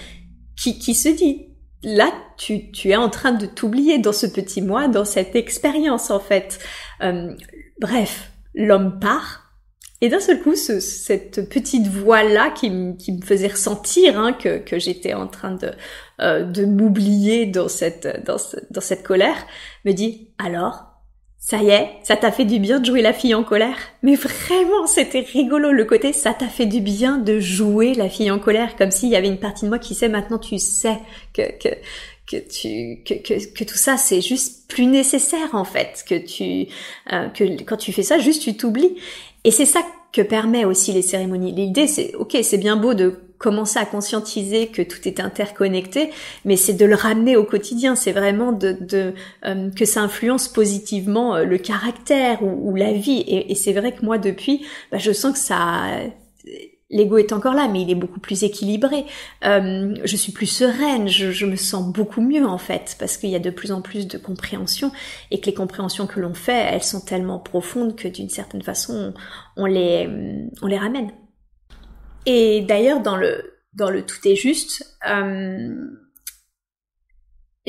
[0.56, 1.46] qui, qui se dit
[1.82, 6.10] là tu, tu es en train de t'oublier dans ce petit moi, dans cette expérience
[6.10, 6.58] en fait.
[7.02, 7.32] Euh,
[7.80, 9.47] bref, l'homme part
[10.00, 14.58] et d'un seul coup, ce, cette petite voix-là qui, qui, me faisait ressentir hein, que,
[14.58, 15.72] que j'étais en train de,
[16.20, 18.38] euh, de m'oublier dans cette, dans,
[18.80, 19.36] cette colère,
[19.84, 20.84] me dit alors,
[21.36, 23.76] ça y est, ça t'a fait du bien de jouer la fille en colère?
[24.02, 28.30] Mais vraiment, c'était rigolo le côté ça t'a fait du bien de jouer la fille
[28.30, 30.98] en colère, comme s'il y avait une partie de moi qui sait maintenant tu sais
[31.32, 31.74] que que
[32.30, 36.66] que tu que, que tout ça c'est juste plus nécessaire en fait que tu
[37.12, 38.96] euh, que quand tu fais ça juste tu t'oublies
[39.44, 39.80] et c'est ça
[40.12, 41.52] que permet aussi les cérémonies.
[41.52, 46.10] L'idée, c'est, ok, c'est bien beau de commencer à conscientiser que tout est interconnecté,
[46.44, 47.94] mais c'est de le ramener au quotidien.
[47.94, 53.20] C'est vraiment de, euh, que ça influence positivement euh, le caractère ou, la vie.
[53.28, 55.84] Et, et c'est vrai que moi, depuis, bah, je sens que ça
[56.90, 59.04] l'ego est encore là, mais il est beaucoup plus équilibré.
[59.44, 63.36] Euh, je suis plus sereine, je, me sens beaucoup mieux en fait, parce qu'il y
[63.36, 64.90] a de plus en plus de compréhension
[65.30, 69.14] et que les compréhensions que l'on fait, elles sont tellement profondes que d'une certaine façon,
[69.56, 70.08] on les,
[70.62, 71.10] on les ramène.
[72.26, 75.74] Et d'ailleurs, dans le, dans le tout est juste, euh,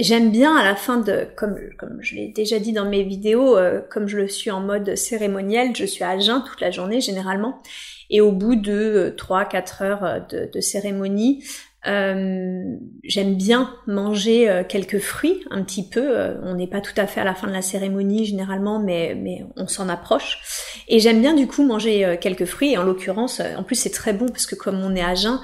[0.01, 3.57] J'aime bien à la fin de, comme, comme je l'ai déjà dit dans mes vidéos,
[3.57, 7.01] euh, comme je le suis en mode cérémoniel, je suis à jeun toute la journée
[7.01, 7.61] généralement.
[8.09, 11.43] Et au bout de 3-4 euh, heures euh, de, de cérémonie,
[11.85, 16.37] euh, j'aime bien manger euh, quelques fruits, un petit peu.
[16.43, 19.43] on n'est pas tout à fait à la fin de la cérémonie généralement, mais, mais
[19.57, 20.39] on s'en approche.
[20.87, 22.71] Et j'aime bien du coup manger quelques fruits.
[22.71, 25.39] Et en l'occurrence, en plus c'est très bon parce que comme on est à jeun,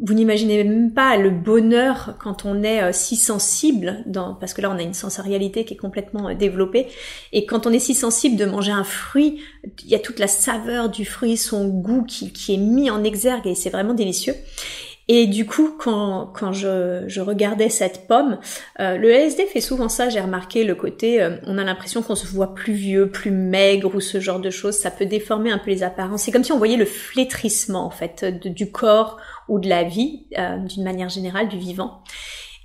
[0.00, 4.60] vous n'imaginez même pas le bonheur quand on est euh, si sensible, dans, parce que
[4.60, 6.86] là on a une sensorialité qui est complètement euh, développée,
[7.32, 9.40] et quand on est si sensible de manger un fruit,
[9.84, 13.02] il y a toute la saveur du fruit, son goût qui, qui est mis en
[13.04, 14.34] exergue, et c'est vraiment délicieux.
[15.08, 18.38] Et du coup, quand, quand je, je regardais cette pomme,
[18.78, 22.26] euh, le LSD fait souvent ça, j'ai remarqué le côté, on a l'impression qu'on se
[22.26, 25.70] voit plus vieux, plus maigre ou ce genre de choses, ça peut déformer un peu
[25.70, 26.22] les apparences.
[26.22, 29.18] C'est comme si on voyait le flétrissement en fait du corps
[29.48, 32.02] ou de la vie, euh, d'une manière générale, du vivant.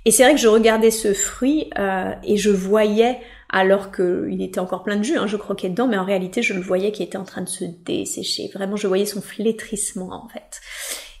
[0.04, 4.60] Et c'est vrai que je regardais ce fruit euh, et je voyais, alors qu'il était
[4.60, 7.02] encore plein de jus, hein, je croquais dedans, mais en réalité je le voyais qui
[7.02, 8.50] était en train de se dessécher.
[8.52, 10.60] Vraiment, je voyais son flétrissement en fait.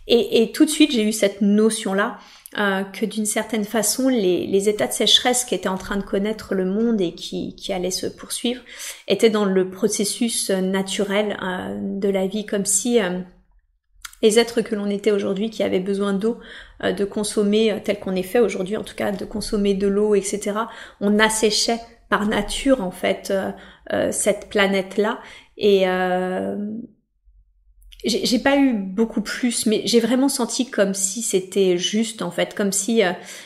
[0.06, 2.18] Et, et tout de suite, j'ai eu cette notion-là
[2.58, 6.02] euh, que d'une certaine façon, les, les, états de sécheresse qui étaient en train de
[6.02, 8.62] connaître le monde et qui, qui allaient se poursuivre
[9.08, 13.20] étaient dans le processus naturel euh, de la vie, comme si euh,
[14.24, 16.38] les êtres que l'on était aujourd'hui qui avaient besoin d'eau,
[16.82, 19.86] euh, de consommer, euh, tel qu'on est fait aujourd'hui en tout cas, de consommer de
[19.86, 20.52] l'eau, etc.
[21.00, 23.32] On asséchait par nature en fait
[23.92, 25.20] euh, cette planète-là.
[25.56, 25.84] Et
[28.04, 32.54] j'ai pas eu beaucoup plus, mais j'ai vraiment senti comme si c'était juste en fait,
[32.54, 33.00] comme si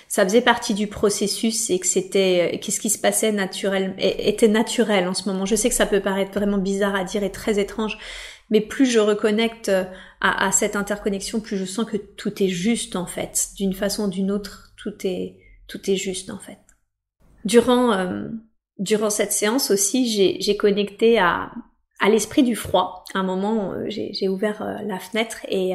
[0.09, 5.07] ça faisait partie du processus et que c'était qu'est-ce qui se passait naturel était naturel
[5.07, 5.47] en ce moment.
[5.47, 7.99] Je sais que ça peut paraître vraiment bizarre à dire et très étrange,
[8.51, 9.85] mais plus je reconnecte euh,
[10.21, 14.11] à, cette interconnexion, plus je sens que tout est juste en fait, d'une façon ou
[14.11, 15.37] d'une autre, tout est
[15.69, 16.59] tout est juste en fait.
[17.45, 18.27] durant
[18.79, 21.53] durant cette séance aussi, j'ai connecté à
[22.01, 23.05] à l'esprit du froid.
[23.15, 25.73] À un moment, j'ai ouvert la fenêtre et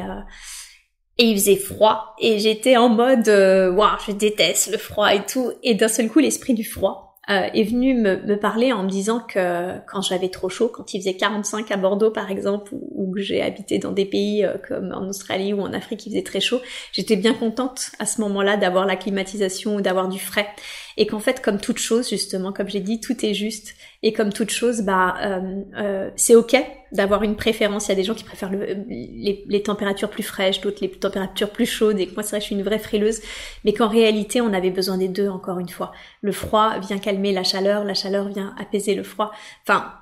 [1.16, 5.52] et il faisait froid et j'étais en mode waouh je déteste le froid et tout
[5.62, 8.88] et d'un seul coup l'esprit du froid euh, est venu me, me, parler en me
[8.88, 13.12] disant que quand j'avais trop chaud, quand il faisait 45 à Bordeaux par exemple, ou,
[13.12, 16.22] que j'ai habité dans des pays euh, comme en Australie ou en Afrique, il faisait
[16.22, 16.60] très chaud,
[16.92, 20.48] j'étais bien contente à ce moment-là d'avoir la climatisation ou d'avoir du frais.
[20.96, 23.74] Et qu'en fait, comme toute chose, justement, comme j'ai dit, tout est juste.
[24.02, 26.56] Et comme toute chose, bah, euh, euh c'est ok
[26.94, 27.86] d'avoir une préférence.
[27.86, 31.66] Il y a des gens qui préfèrent les, températures plus fraîches, d'autres les températures plus
[31.66, 31.98] chaudes.
[31.98, 33.20] Et moi, c'est vrai, je suis une vraie frileuse.
[33.64, 35.92] Mais qu'en réalité, on avait besoin des deux, encore une fois.
[36.22, 39.32] Le froid vient calmer la chaleur, la chaleur vient apaiser le froid.
[39.66, 39.92] Enfin,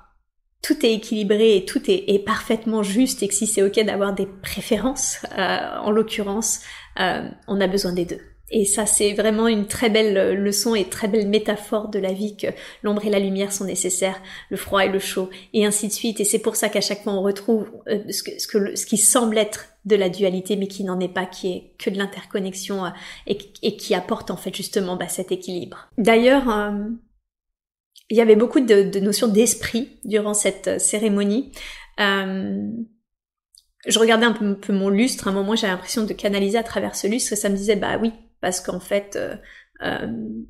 [0.61, 3.23] tout est équilibré et tout est, est parfaitement juste.
[3.23, 6.61] Et que si c'est ok d'avoir des préférences, euh, en l'occurrence,
[6.99, 8.21] euh, on a besoin des deux.
[8.55, 12.13] Et ça, c'est vraiment une très belle euh, leçon et très belle métaphore de la
[12.13, 12.45] vie que
[12.83, 16.19] l'ombre et la lumière sont nécessaires, le froid et le chaud, et ainsi de suite.
[16.19, 19.39] Et c'est pour ça qu'à chaque fois on retrouve euh, ce, que, ce, qui semble
[19.39, 22.89] être de la dualité, mais qui n'en est pas, qui est que de l'interconnexion euh,
[23.25, 25.89] et, qui apporte en fait justement bah, cet équilibre.
[25.97, 26.43] D'ailleurs,
[28.11, 31.51] il y avait beaucoup de, notions d'esprit durant cette cérémonie.
[31.97, 36.57] Je regardais un peu, un peu, mon lustre, à un moment j'avais l'impression de canaliser
[36.57, 39.37] à travers ce lustre et ça me disait bah oui, parce qu'en fait, euh,
[39.83, 40.43] euh,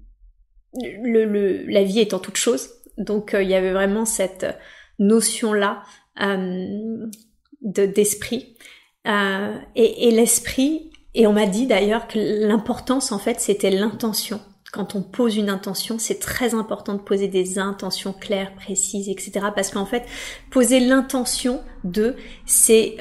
[0.74, 2.72] la vie en toute chose.
[2.98, 4.48] Donc euh, il y avait vraiment cette
[4.98, 5.84] notion-là
[7.62, 8.58] d'esprit.
[9.06, 14.42] et, et l'esprit, et on m'a dit d'ailleurs que l'importance en fait c'était l'intention.
[14.72, 19.50] Quand on pose une intention, c'est très important de poser des intentions claires, précises, etc.
[19.54, 20.04] Parce qu'en fait,
[20.50, 22.16] poser l'intention de,
[22.48, 22.98] c'est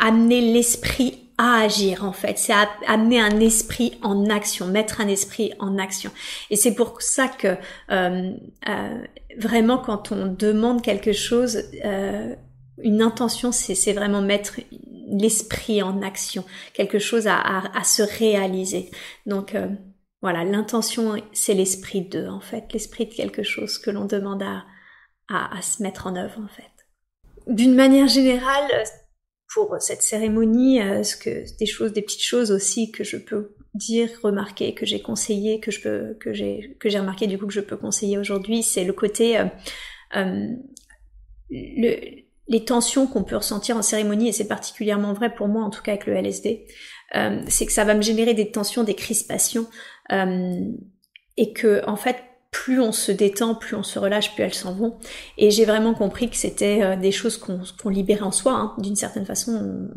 [0.00, 2.52] amener l'esprit à agir en fait, c'est
[2.86, 6.10] amener un esprit en action, mettre un esprit en action.
[6.50, 7.56] Et c'est pour ça que
[7.90, 8.32] euh,
[8.68, 9.04] euh,
[9.38, 12.34] vraiment quand on demande quelque chose, euh,
[12.78, 14.60] une intention, c'est vraiment mettre
[15.08, 18.90] l'esprit en action, quelque chose à, à, à se réaliser.
[19.26, 19.68] Donc euh,
[20.22, 24.64] voilà, l'intention, c'est l'esprit de en fait, l'esprit de quelque chose que l'on demande à,
[25.28, 26.64] à, à se mettre en œuvre en fait.
[27.46, 28.84] D'une manière générale,
[29.54, 31.02] pour cette cérémonie, euh,
[31.58, 35.70] des choses, des petites choses aussi que je peux dire, remarquer, que j'ai conseillé, que
[35.70, 38.84] je peux, que j'ai, que j'ai remarqué du coup que je peux conseiller aujourd'hui, c'est
[38.84, 39.44] le côté, euh,
[40.16, 40.48] euh,
[41.50, 45.70] le, les tensions qu'on peut ressentir en cérémonie, et c'est particulièrement vrai pour moi en
[45.70, 46.66] tout cas avec le LSD,
[47.46, 49.66] c'est que ça va me générer des tensions, des crispations,
[50.10, 52.16] et que en fait
[52.54, 54.94] plus on se détend, plus on se relâche, plus elles s'en vont.
[55.38, 58.52] Et j'ai vraiment compris que c'était euh, des choses qu'on libérait en soi.
[58.52, 58.74] Hein.
[58.78, 59.88] D'une certaine façon,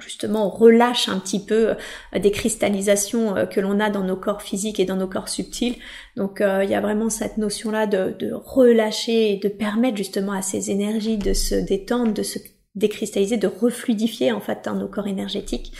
[0.00, 4.16] justement, on relâche un petit peu euh, des cristallisations euh, que l'on a dans nos
[4.16, 5.76] corps physiques et dans nos corps subtils.
[6.16, 10.42] Donc il y a vraiment cette notion-là de, de relâcher et de permettre justement à
[10.42, 12.40] ces énergies de se détendre, de se
[12.74, 15.72] décristalliser, de refluidifier en fait dans nos corps énergétiques.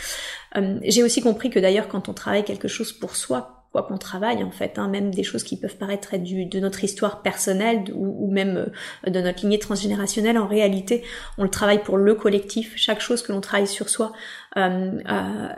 [0.83, 4.41] j'ai aussi compris que d'ailleurs quand on travaille quelque chose pour soi, quoi qu'on travaille
[4.41, 7.83] en fait, hein, même des choses qui peuvent paraître être du, de notre histoire personnelle
[7.93, 8.71] ou, même
[9.05, 11.03] euh, de notre lignée transgénérationnelle, en réalité,
[11.37, 12.71] on le travaille pour le collectif.
[12.77, 14.13] Chaque chose que l'on travaille sur soi
[14.55, 15.49] euh, euh,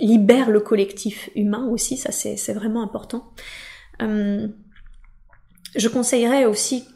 [0.00, 3.32] libère le collectif humain aussi, ça c'est vraiment important.
[4.00, 6.88] je conseillerais aussi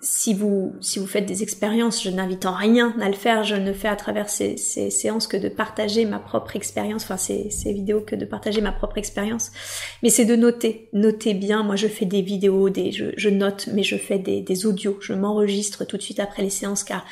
[0.00, 3.44] si vous, si vous faites des expériences, je n'invite en rien à le faire.
[3.44, 7.16] Je ne fais à travers ces, ces séances que de partager ma propre expérience, enfin
[7.16, 9.50] ces, ces vidéos que de partager ma propre expérience.
[10.02, 11.62] Mais c'est de noter, noter bien.
[11.62, 14.98] Moi, je fais des vidéos, des, je, je note, mais je fais des, des audios.
[15.00, 17.04] Je m'enregistre tout de suite après les séances car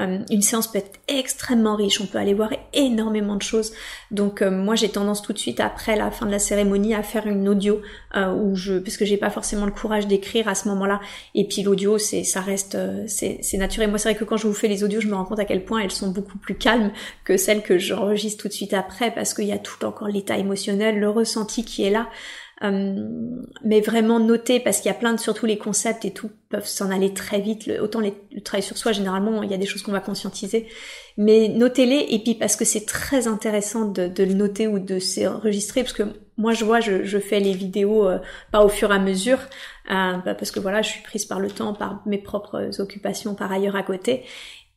[0.00, 3.72] euh, une séance peut être extrêmement riche, on peut aller voir énormément de choses.
[4.10, 7.04] Donc euh, moi j'ai tendance tout de suite après la fin de la cérémonie à
[7.04, 7.80] faire une audio
[8.16, 11.00] euh, où je parce que j'ai pas forcément le courage d'écrire à ce moment-là.
[11.36, 12.76] Et puis l'audio c'est ça reste
[13.06, 13.88] c'est c'est naturel.
[13.88, 15.44] Moi c'est vrai que quand je vous fais les audios, je me rends compte à
[15.44, 16.90] quel point elles sont beaucoup plus calmes
[17.22, 20.36] que celles que j'enregistre tout de suite après parce qu'il y a tout encore l'état
[20.38, 22.08] émotionnel, le ressenti qui est là.
[22.62, 22.94] Euh,
[23.64, 26.66] mais vraiment noter parce qu'il y a plein de surtout les concepts et tout peuvent
[26.66, 27.68] s'en aller très vite.
[27.82, 30.68] autant les, le travail sur soi généralement il y a des choses qu'on va conscientiser,
[31.16, 35.00] mais notez-les et puis parce que c'est très intéressant de, de, le noter ou de
[35.00, 36.04] s'enregistrer parce que
[36.36, 38.18] moi je vois je, je fais les vidéos euh,
[38.52, 39.38] pas au fur et à mesure
[39.90, 43.34] euh, bah, parce que voilà je suis prise par le temps par mes propres occupations
[43.34, 44.22] par ailleurs à côté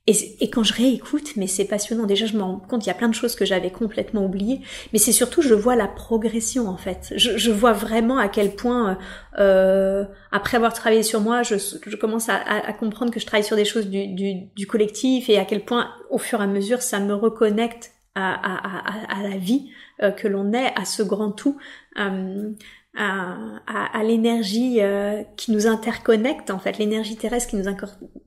[0.07, 2.05] et, quand je réécoute, mais c'est passionnant.
[2.05, 4.61] Déjà, je me rends compte, il y a plein de choses que j'avais complètement oubliées,
[4.93, 7.11] mais c'est surtout, je vois la progression en fait.
[7.17, 8.97] Je, vois vraiment à quel point,
[9.37, 13.65] euh, après avoir travaillé sur moi, je, commence à, comprendre que je travaille sur des
[13.65, 17.91] choses du, collectif et à quel point, au fur et à mesure, ça me reconnecte
[18.15, 19.69] à la vie
[20.03, 21.57] euh, que l'on est, à ce grand tout.
[21.97, 22.51] Euh,
[22.97, 27.67] à, l'énergie euh, qui nous interconnecte en fait, l'énergie terrestre qui nous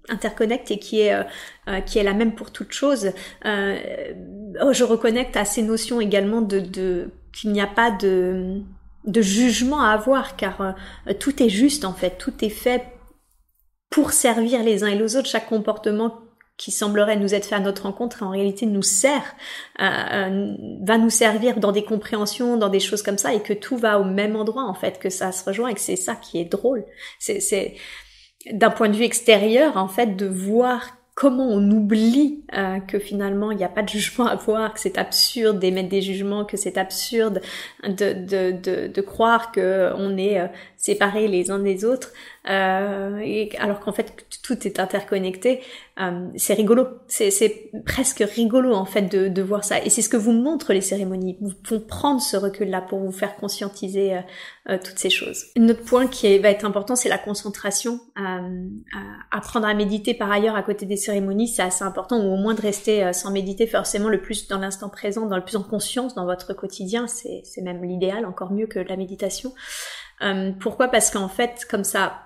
[0.09, 3.13] interconnecte et qui est euh, qui est la même pour toute chose.
[3.45, 8.61] Oh, je reconnecte à ces notions également de, de qu'il n'y a pas de
[9.07, 10.75] de jugement à avoir car
[11.19, 12.85] tout est juste en fait, tout est fait
[13.91, 15.29] pour servir les uns et les autres.
[15.29, 16.21] Chaque comportement
[16.61, 19.35] qui semblerait nous être fait à notre rencontre, en réalité nous sert,
[19.81, 23.55] euh, euh, va nous servir dans des compréhensions, dans des choses comme ça, et que
[23.55, 26.17] tout va au même endroit en fait, que ça se rejoint, et que c'est ça
[26.17, 26.85] qui est drôle.
[27.19, 27.75] C'est
[28.53, 33.53] d'un point de vue extérieur en fait de voir comment on oublie euh, que finalement
[33.53, 36.59] il n'y a pas de jugement à voir, que c'est absurde d'émettre des jugements, que
[36.59, 37.41] c'est absurde
[37.85, 40.39] de, de, de, de croire que on est
[40.81, 42.11] séparés les uns des autres,
[42.49, 45.61] euh, alors qu'en fait tout est interconnecté.
[46.01, 49.85] Euh, c'est rigolo, c'est presque rigolo en fait de, de voir ça.
[49.85, 53.13] Et c'est ce que vous montrent les cérémonies, vous font prendre ce recul-là pour vous
[53.13, 54.21] faire conscientiser euh,
[54.71, 55.45] euh toutes ces choses.
[55.59, 58.01] Un autre point qui va être important, c'est la concentration.
[58.19, 58.69] Euh,
[59.31, 62.55] apprendre à méditer par ailleurs à côté des cérémonies, c'est assez important, ou au moins
[62.55, 65.63] de rester euh, sans méditer forcément le plus dans l'instant présent, dans le plus en
[65.63, 67.07] conscience dans votre quotidien.
[67.07, 69.53] C'est même l'idéal, encore mieux que la méditation.
[70.23, 70.89] Euh, pourquoi?
[70.89, 72.21] Parce qu'en fait, comme ça,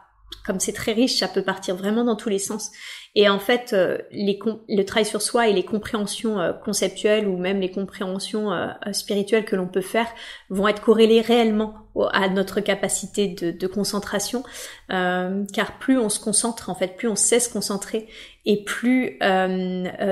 [0.47, 2.70] comme c'est très riche, ça peut partir vraiment dans tous les sens.
[3.14, 7.61] Et en fait, euh, le travail sur soi et les compréhensions euh, conceptuelles ou même
[7.61, 8.51] les compréhensions
[8.92, 10.09] spirituelles que l'on peut faire
[10.51, 11.74] vont être corrélées réellement
[12.12, 14.42] à notre capacité de, concentration,
[14.88, 18.09] car plus on se concentre, en fait, plus on sait se concentrer
[18.45, 19.20] et plus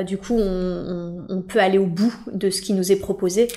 [0.06, 3.48] du coup on, peut aller au bout de ce qui nous est proposé.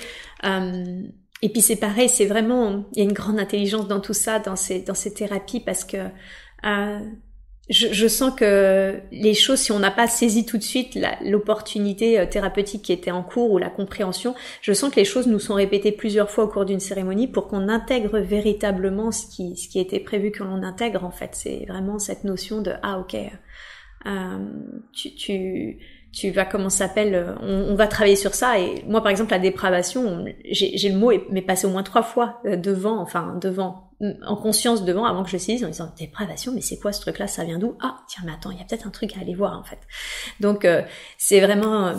[1.42, 4.38] Et puis c'est pareil, c'est vraiment, il y a une grande intelligence dans tout ça,
[4.38, 5.98] dans ces, dans ces thérapies, parce que
[6.64, 6.98] euh,
[7.68, 12.18] je, je, sens que les choses, si on n'a pas saisi tout de suite l'opportunité
[12.18, 15.38] euh, thérapeutique qui était en cours ou la compréhension, je sens que les choses nous
[15.38, 19.68] sont répétées plusieurs fois au cours d'une cérémonie pour qu'on intègre véritablement ce qui, ce
[19.68, 21.30] qui était prévu que l'on intègre en fait.
[21.34, 23.16] C'est vraiment cette notion de ah ok,
[24.06, 24.38] euh,
[24.92, 25.78] tu, tu
[26.16, 28.58] tu vas comment s'appelle euh, on, va travailler sur ça.
[28.58, 32.40] Et moi par exemple la dépravation j'ai le mot mais passé au moins trois fois
[32.46, 36.62] euh, devant enfin devant en conscience devant avant que je saisisse en disant dépravation mais
[36.62, 37.76] c'est quoi ce truc là ça vient d'où?
[37.82, 39.78] Ah tiens mais attends il y a peut-être un truc à aller voir en fait.
[40.40, 40.82] Donc euh,
[41.18, 41.92] c'est vraiment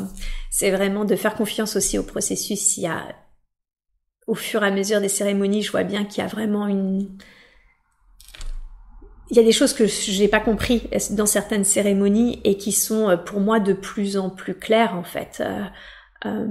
[0.49, 2.78] c'est vraiment de faire confiance aussi au processus.
[2.78, 3.03] Il y a
[4.26, 7.07] au fur et à mesure des cérémonies je vois bien qu'il y a vraiment une
[9.30, 12.71] il y a des choses que je n'ai pas compris dans certaines cérémonies et qui
[12.71, 15.41] sont euh, pour moi de plus en plus claires en fait.
[15.41, 15.63] Euh,
[16.25, 16.47] euh,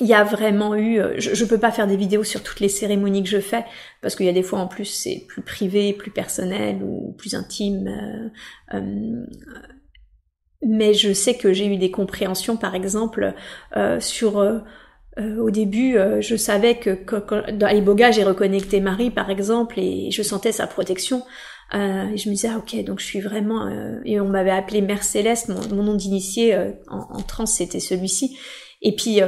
[0.00, 2.68] il y a vraiment eu, je, ne peux pas faire des vidéos sur toutes les
[2.68, 3.64] cérémonies que je fais
[4.02, 7.36] parce qu'il y a des fois en plus c'est plus privé, plus personnel ou plus
[7.36, 7.88] intime.
[10.62, 13.34] mais je sais que j'ai eu des compréhensions par exemple
[14.00, 14.64] sur
[15.18, 16.98] euh, au début, euh, je savais que,
[17.52, 21.22] dans Iboga, j'ai reconnecté Marie, par exemple, et je sentais sa protection.
[21.74, 23.68] Euh, et je me disais, ah, ok, donc je suis vraiment...
[24.04, 26.56] et on m'avait appelé Mère Céleste, mon, nom d'initié
[26.88, 28.36] en, en trans, c'était celui-ci.
[28.82, 29.20] Et puis,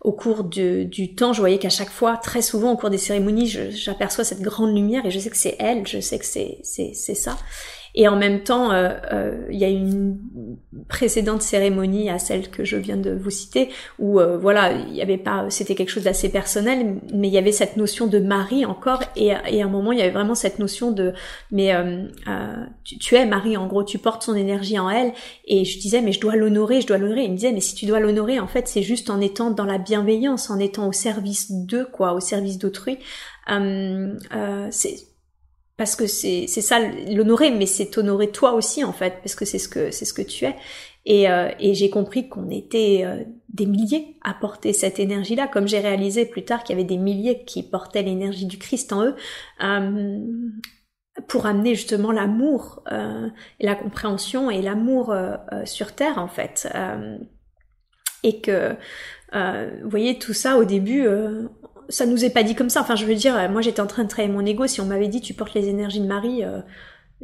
[0.00, 3.46] au cours du temps, je voyais qu'à chaque fois, très souvent, au cours des cérémonies,
[3.70, 7.38] j'aperçois cette grande lumière et je sais que c'est elle, je sais que c'est ça.
[7.96, 10.18] Et en même temps, euh, euh, il y a une
[10.86, 15.00] précédente cérémonie à celle que je viens de vous citer, où euh, voilà, il y
[15.00, 18.66] avait pas, c'était quelque chose d'assez personnel, mais il y avait cette notion de mari
[18.66, 21.14] encore, et, à un moment il y avait vraiment cette notion de,
[21.50, 21.72] mais
[22.84, 25.12] tu, tu, es Marie, en gros, tu portes son énergie en elle,
[25.46, 27.24] et je disais mais je dois l'honorer, je dois l'honorer.
[27.24, 29.64] Il me disait mais si tu dois l'honorer, en fait c'est juste en étant dans
[29.64, 32.98] la bienveillance, en étant au service d'eux, quoi, au service d'autrui.
[34.70, 35.15] c'est
[35.76, 39.58] parce que c'est ça l'honorer mais c'est honorer toi aussi en fait parce que c'est
[39.58, 40.56] ce que c'est ce que tu es.
[41.08, 45.46] Et, euh, et j'ai compris qu'on était euh, des milliers à porter cette énergie là
[45.46, 48.92] comme j'ai réalisé plus tard qu'il y avait des milliers qui portaient l'énergie du Christ
[48.92, 49.14] en eux
[49.62, 50.18] euh,
[51.28, 55.16] pour amener justement l'amour et la compréhension et l'amour
[55.64, 56.68] sur terre en fait.
[58.22, 58.76] Et que
[59.32, 61.08] vous voyez tout ça au début
[61.88, 62.80] ça nous est pas dit comme ça.
[62.80, 64.66] Enfin, je veux dire, moi j'étais en train de travailler mon ego.
[64.66, 66.60] Si on m'avait dit tu portes les énergies de Marie, euh,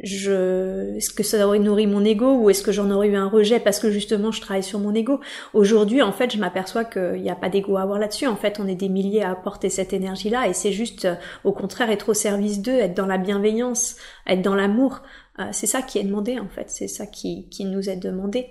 [0.01, 3.27] je, est-ce que ça aurait nourri mon ego ou est-ce que j'en aurais eu un
[3.27, 5.19] rejet parce que justement je travaille sur mon ego?
[5.53, 8.27] Aujourd'hui, en fait, je m'aperçois qu'il n'y a pas d'ego à avoir là-dessus.
[8.27, 11.51] En fait, on est des milliers à porter cette énergie-là et c'est juste, euh, au
[11.51, 13.97] contraire, être au service d'eux, être dans la bienveillance,
[14.27, 15.01] être dans l'amour.
[15.39, 16.69] Euh, c'est ça qui est demandé en fait.
[16.69, 18.47] C'est ça qui, qui nous est demandé.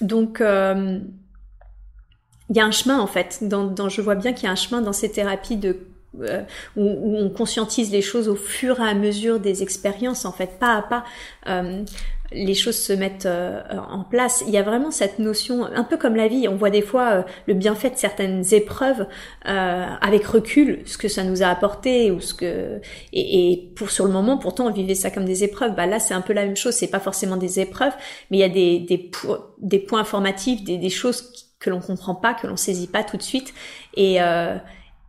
[0.00, 0.42] donc
[2.50, 3.38] il y a un chemin en fait.
[3.42, 5.78] Dans, je vois bien qu'il y a un chemin dans ces thérapies de
[6.20, 6.42] euh,
[6.76, 10.74] où, on conscientise les choses au fur et à mesure des expériences en fait, pas
[10.74, 11.04] à pas.
[11.48, 11.84] Euh,
[12.32, 14.42] les choses se mettent euh, en place.
[14.46, 17.10] Il y a vraiment cette notion, un peu comme la vie, on voit des fois
[17.10, 19.06] euh, le bienfait de certaines épreuves
[19.46, 22.80] euh, avec recul, ce que ça nous a apporté ou ce que
[23.12, 25.74] et, et, pour sur le moment, pourtant on vivait ça comme des épreuves.
[25.74, 26.74] Bah là, c'est un peu la même chose.
[26.74, 27.94] C'est pas forcément des épreuves,
[28.30, 29.10] mais il y a des des,
[29.58, 33.16] des points informatifs, des, des choses que l'on comprend pas, que l'on saisit pas tout
[33.16, 33.54] de suite
[33.94, 34.20] et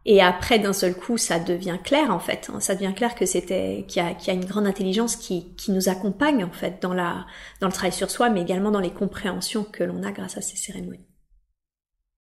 [0.09, 2.49] et après, d'un seul coup, ça devient clair en fait.
[2.61, 6.45] Ça devient clair que c'était qu'il y, a, une grande intelligence qui, qui nous accompagne
[6.45, 7.25] en fait dans la
[7.59, 10.41] dans le travail sur soi, mais également dans les compréhensions que l'on a grâce à
[10.41, 11.05] ces cérémonies.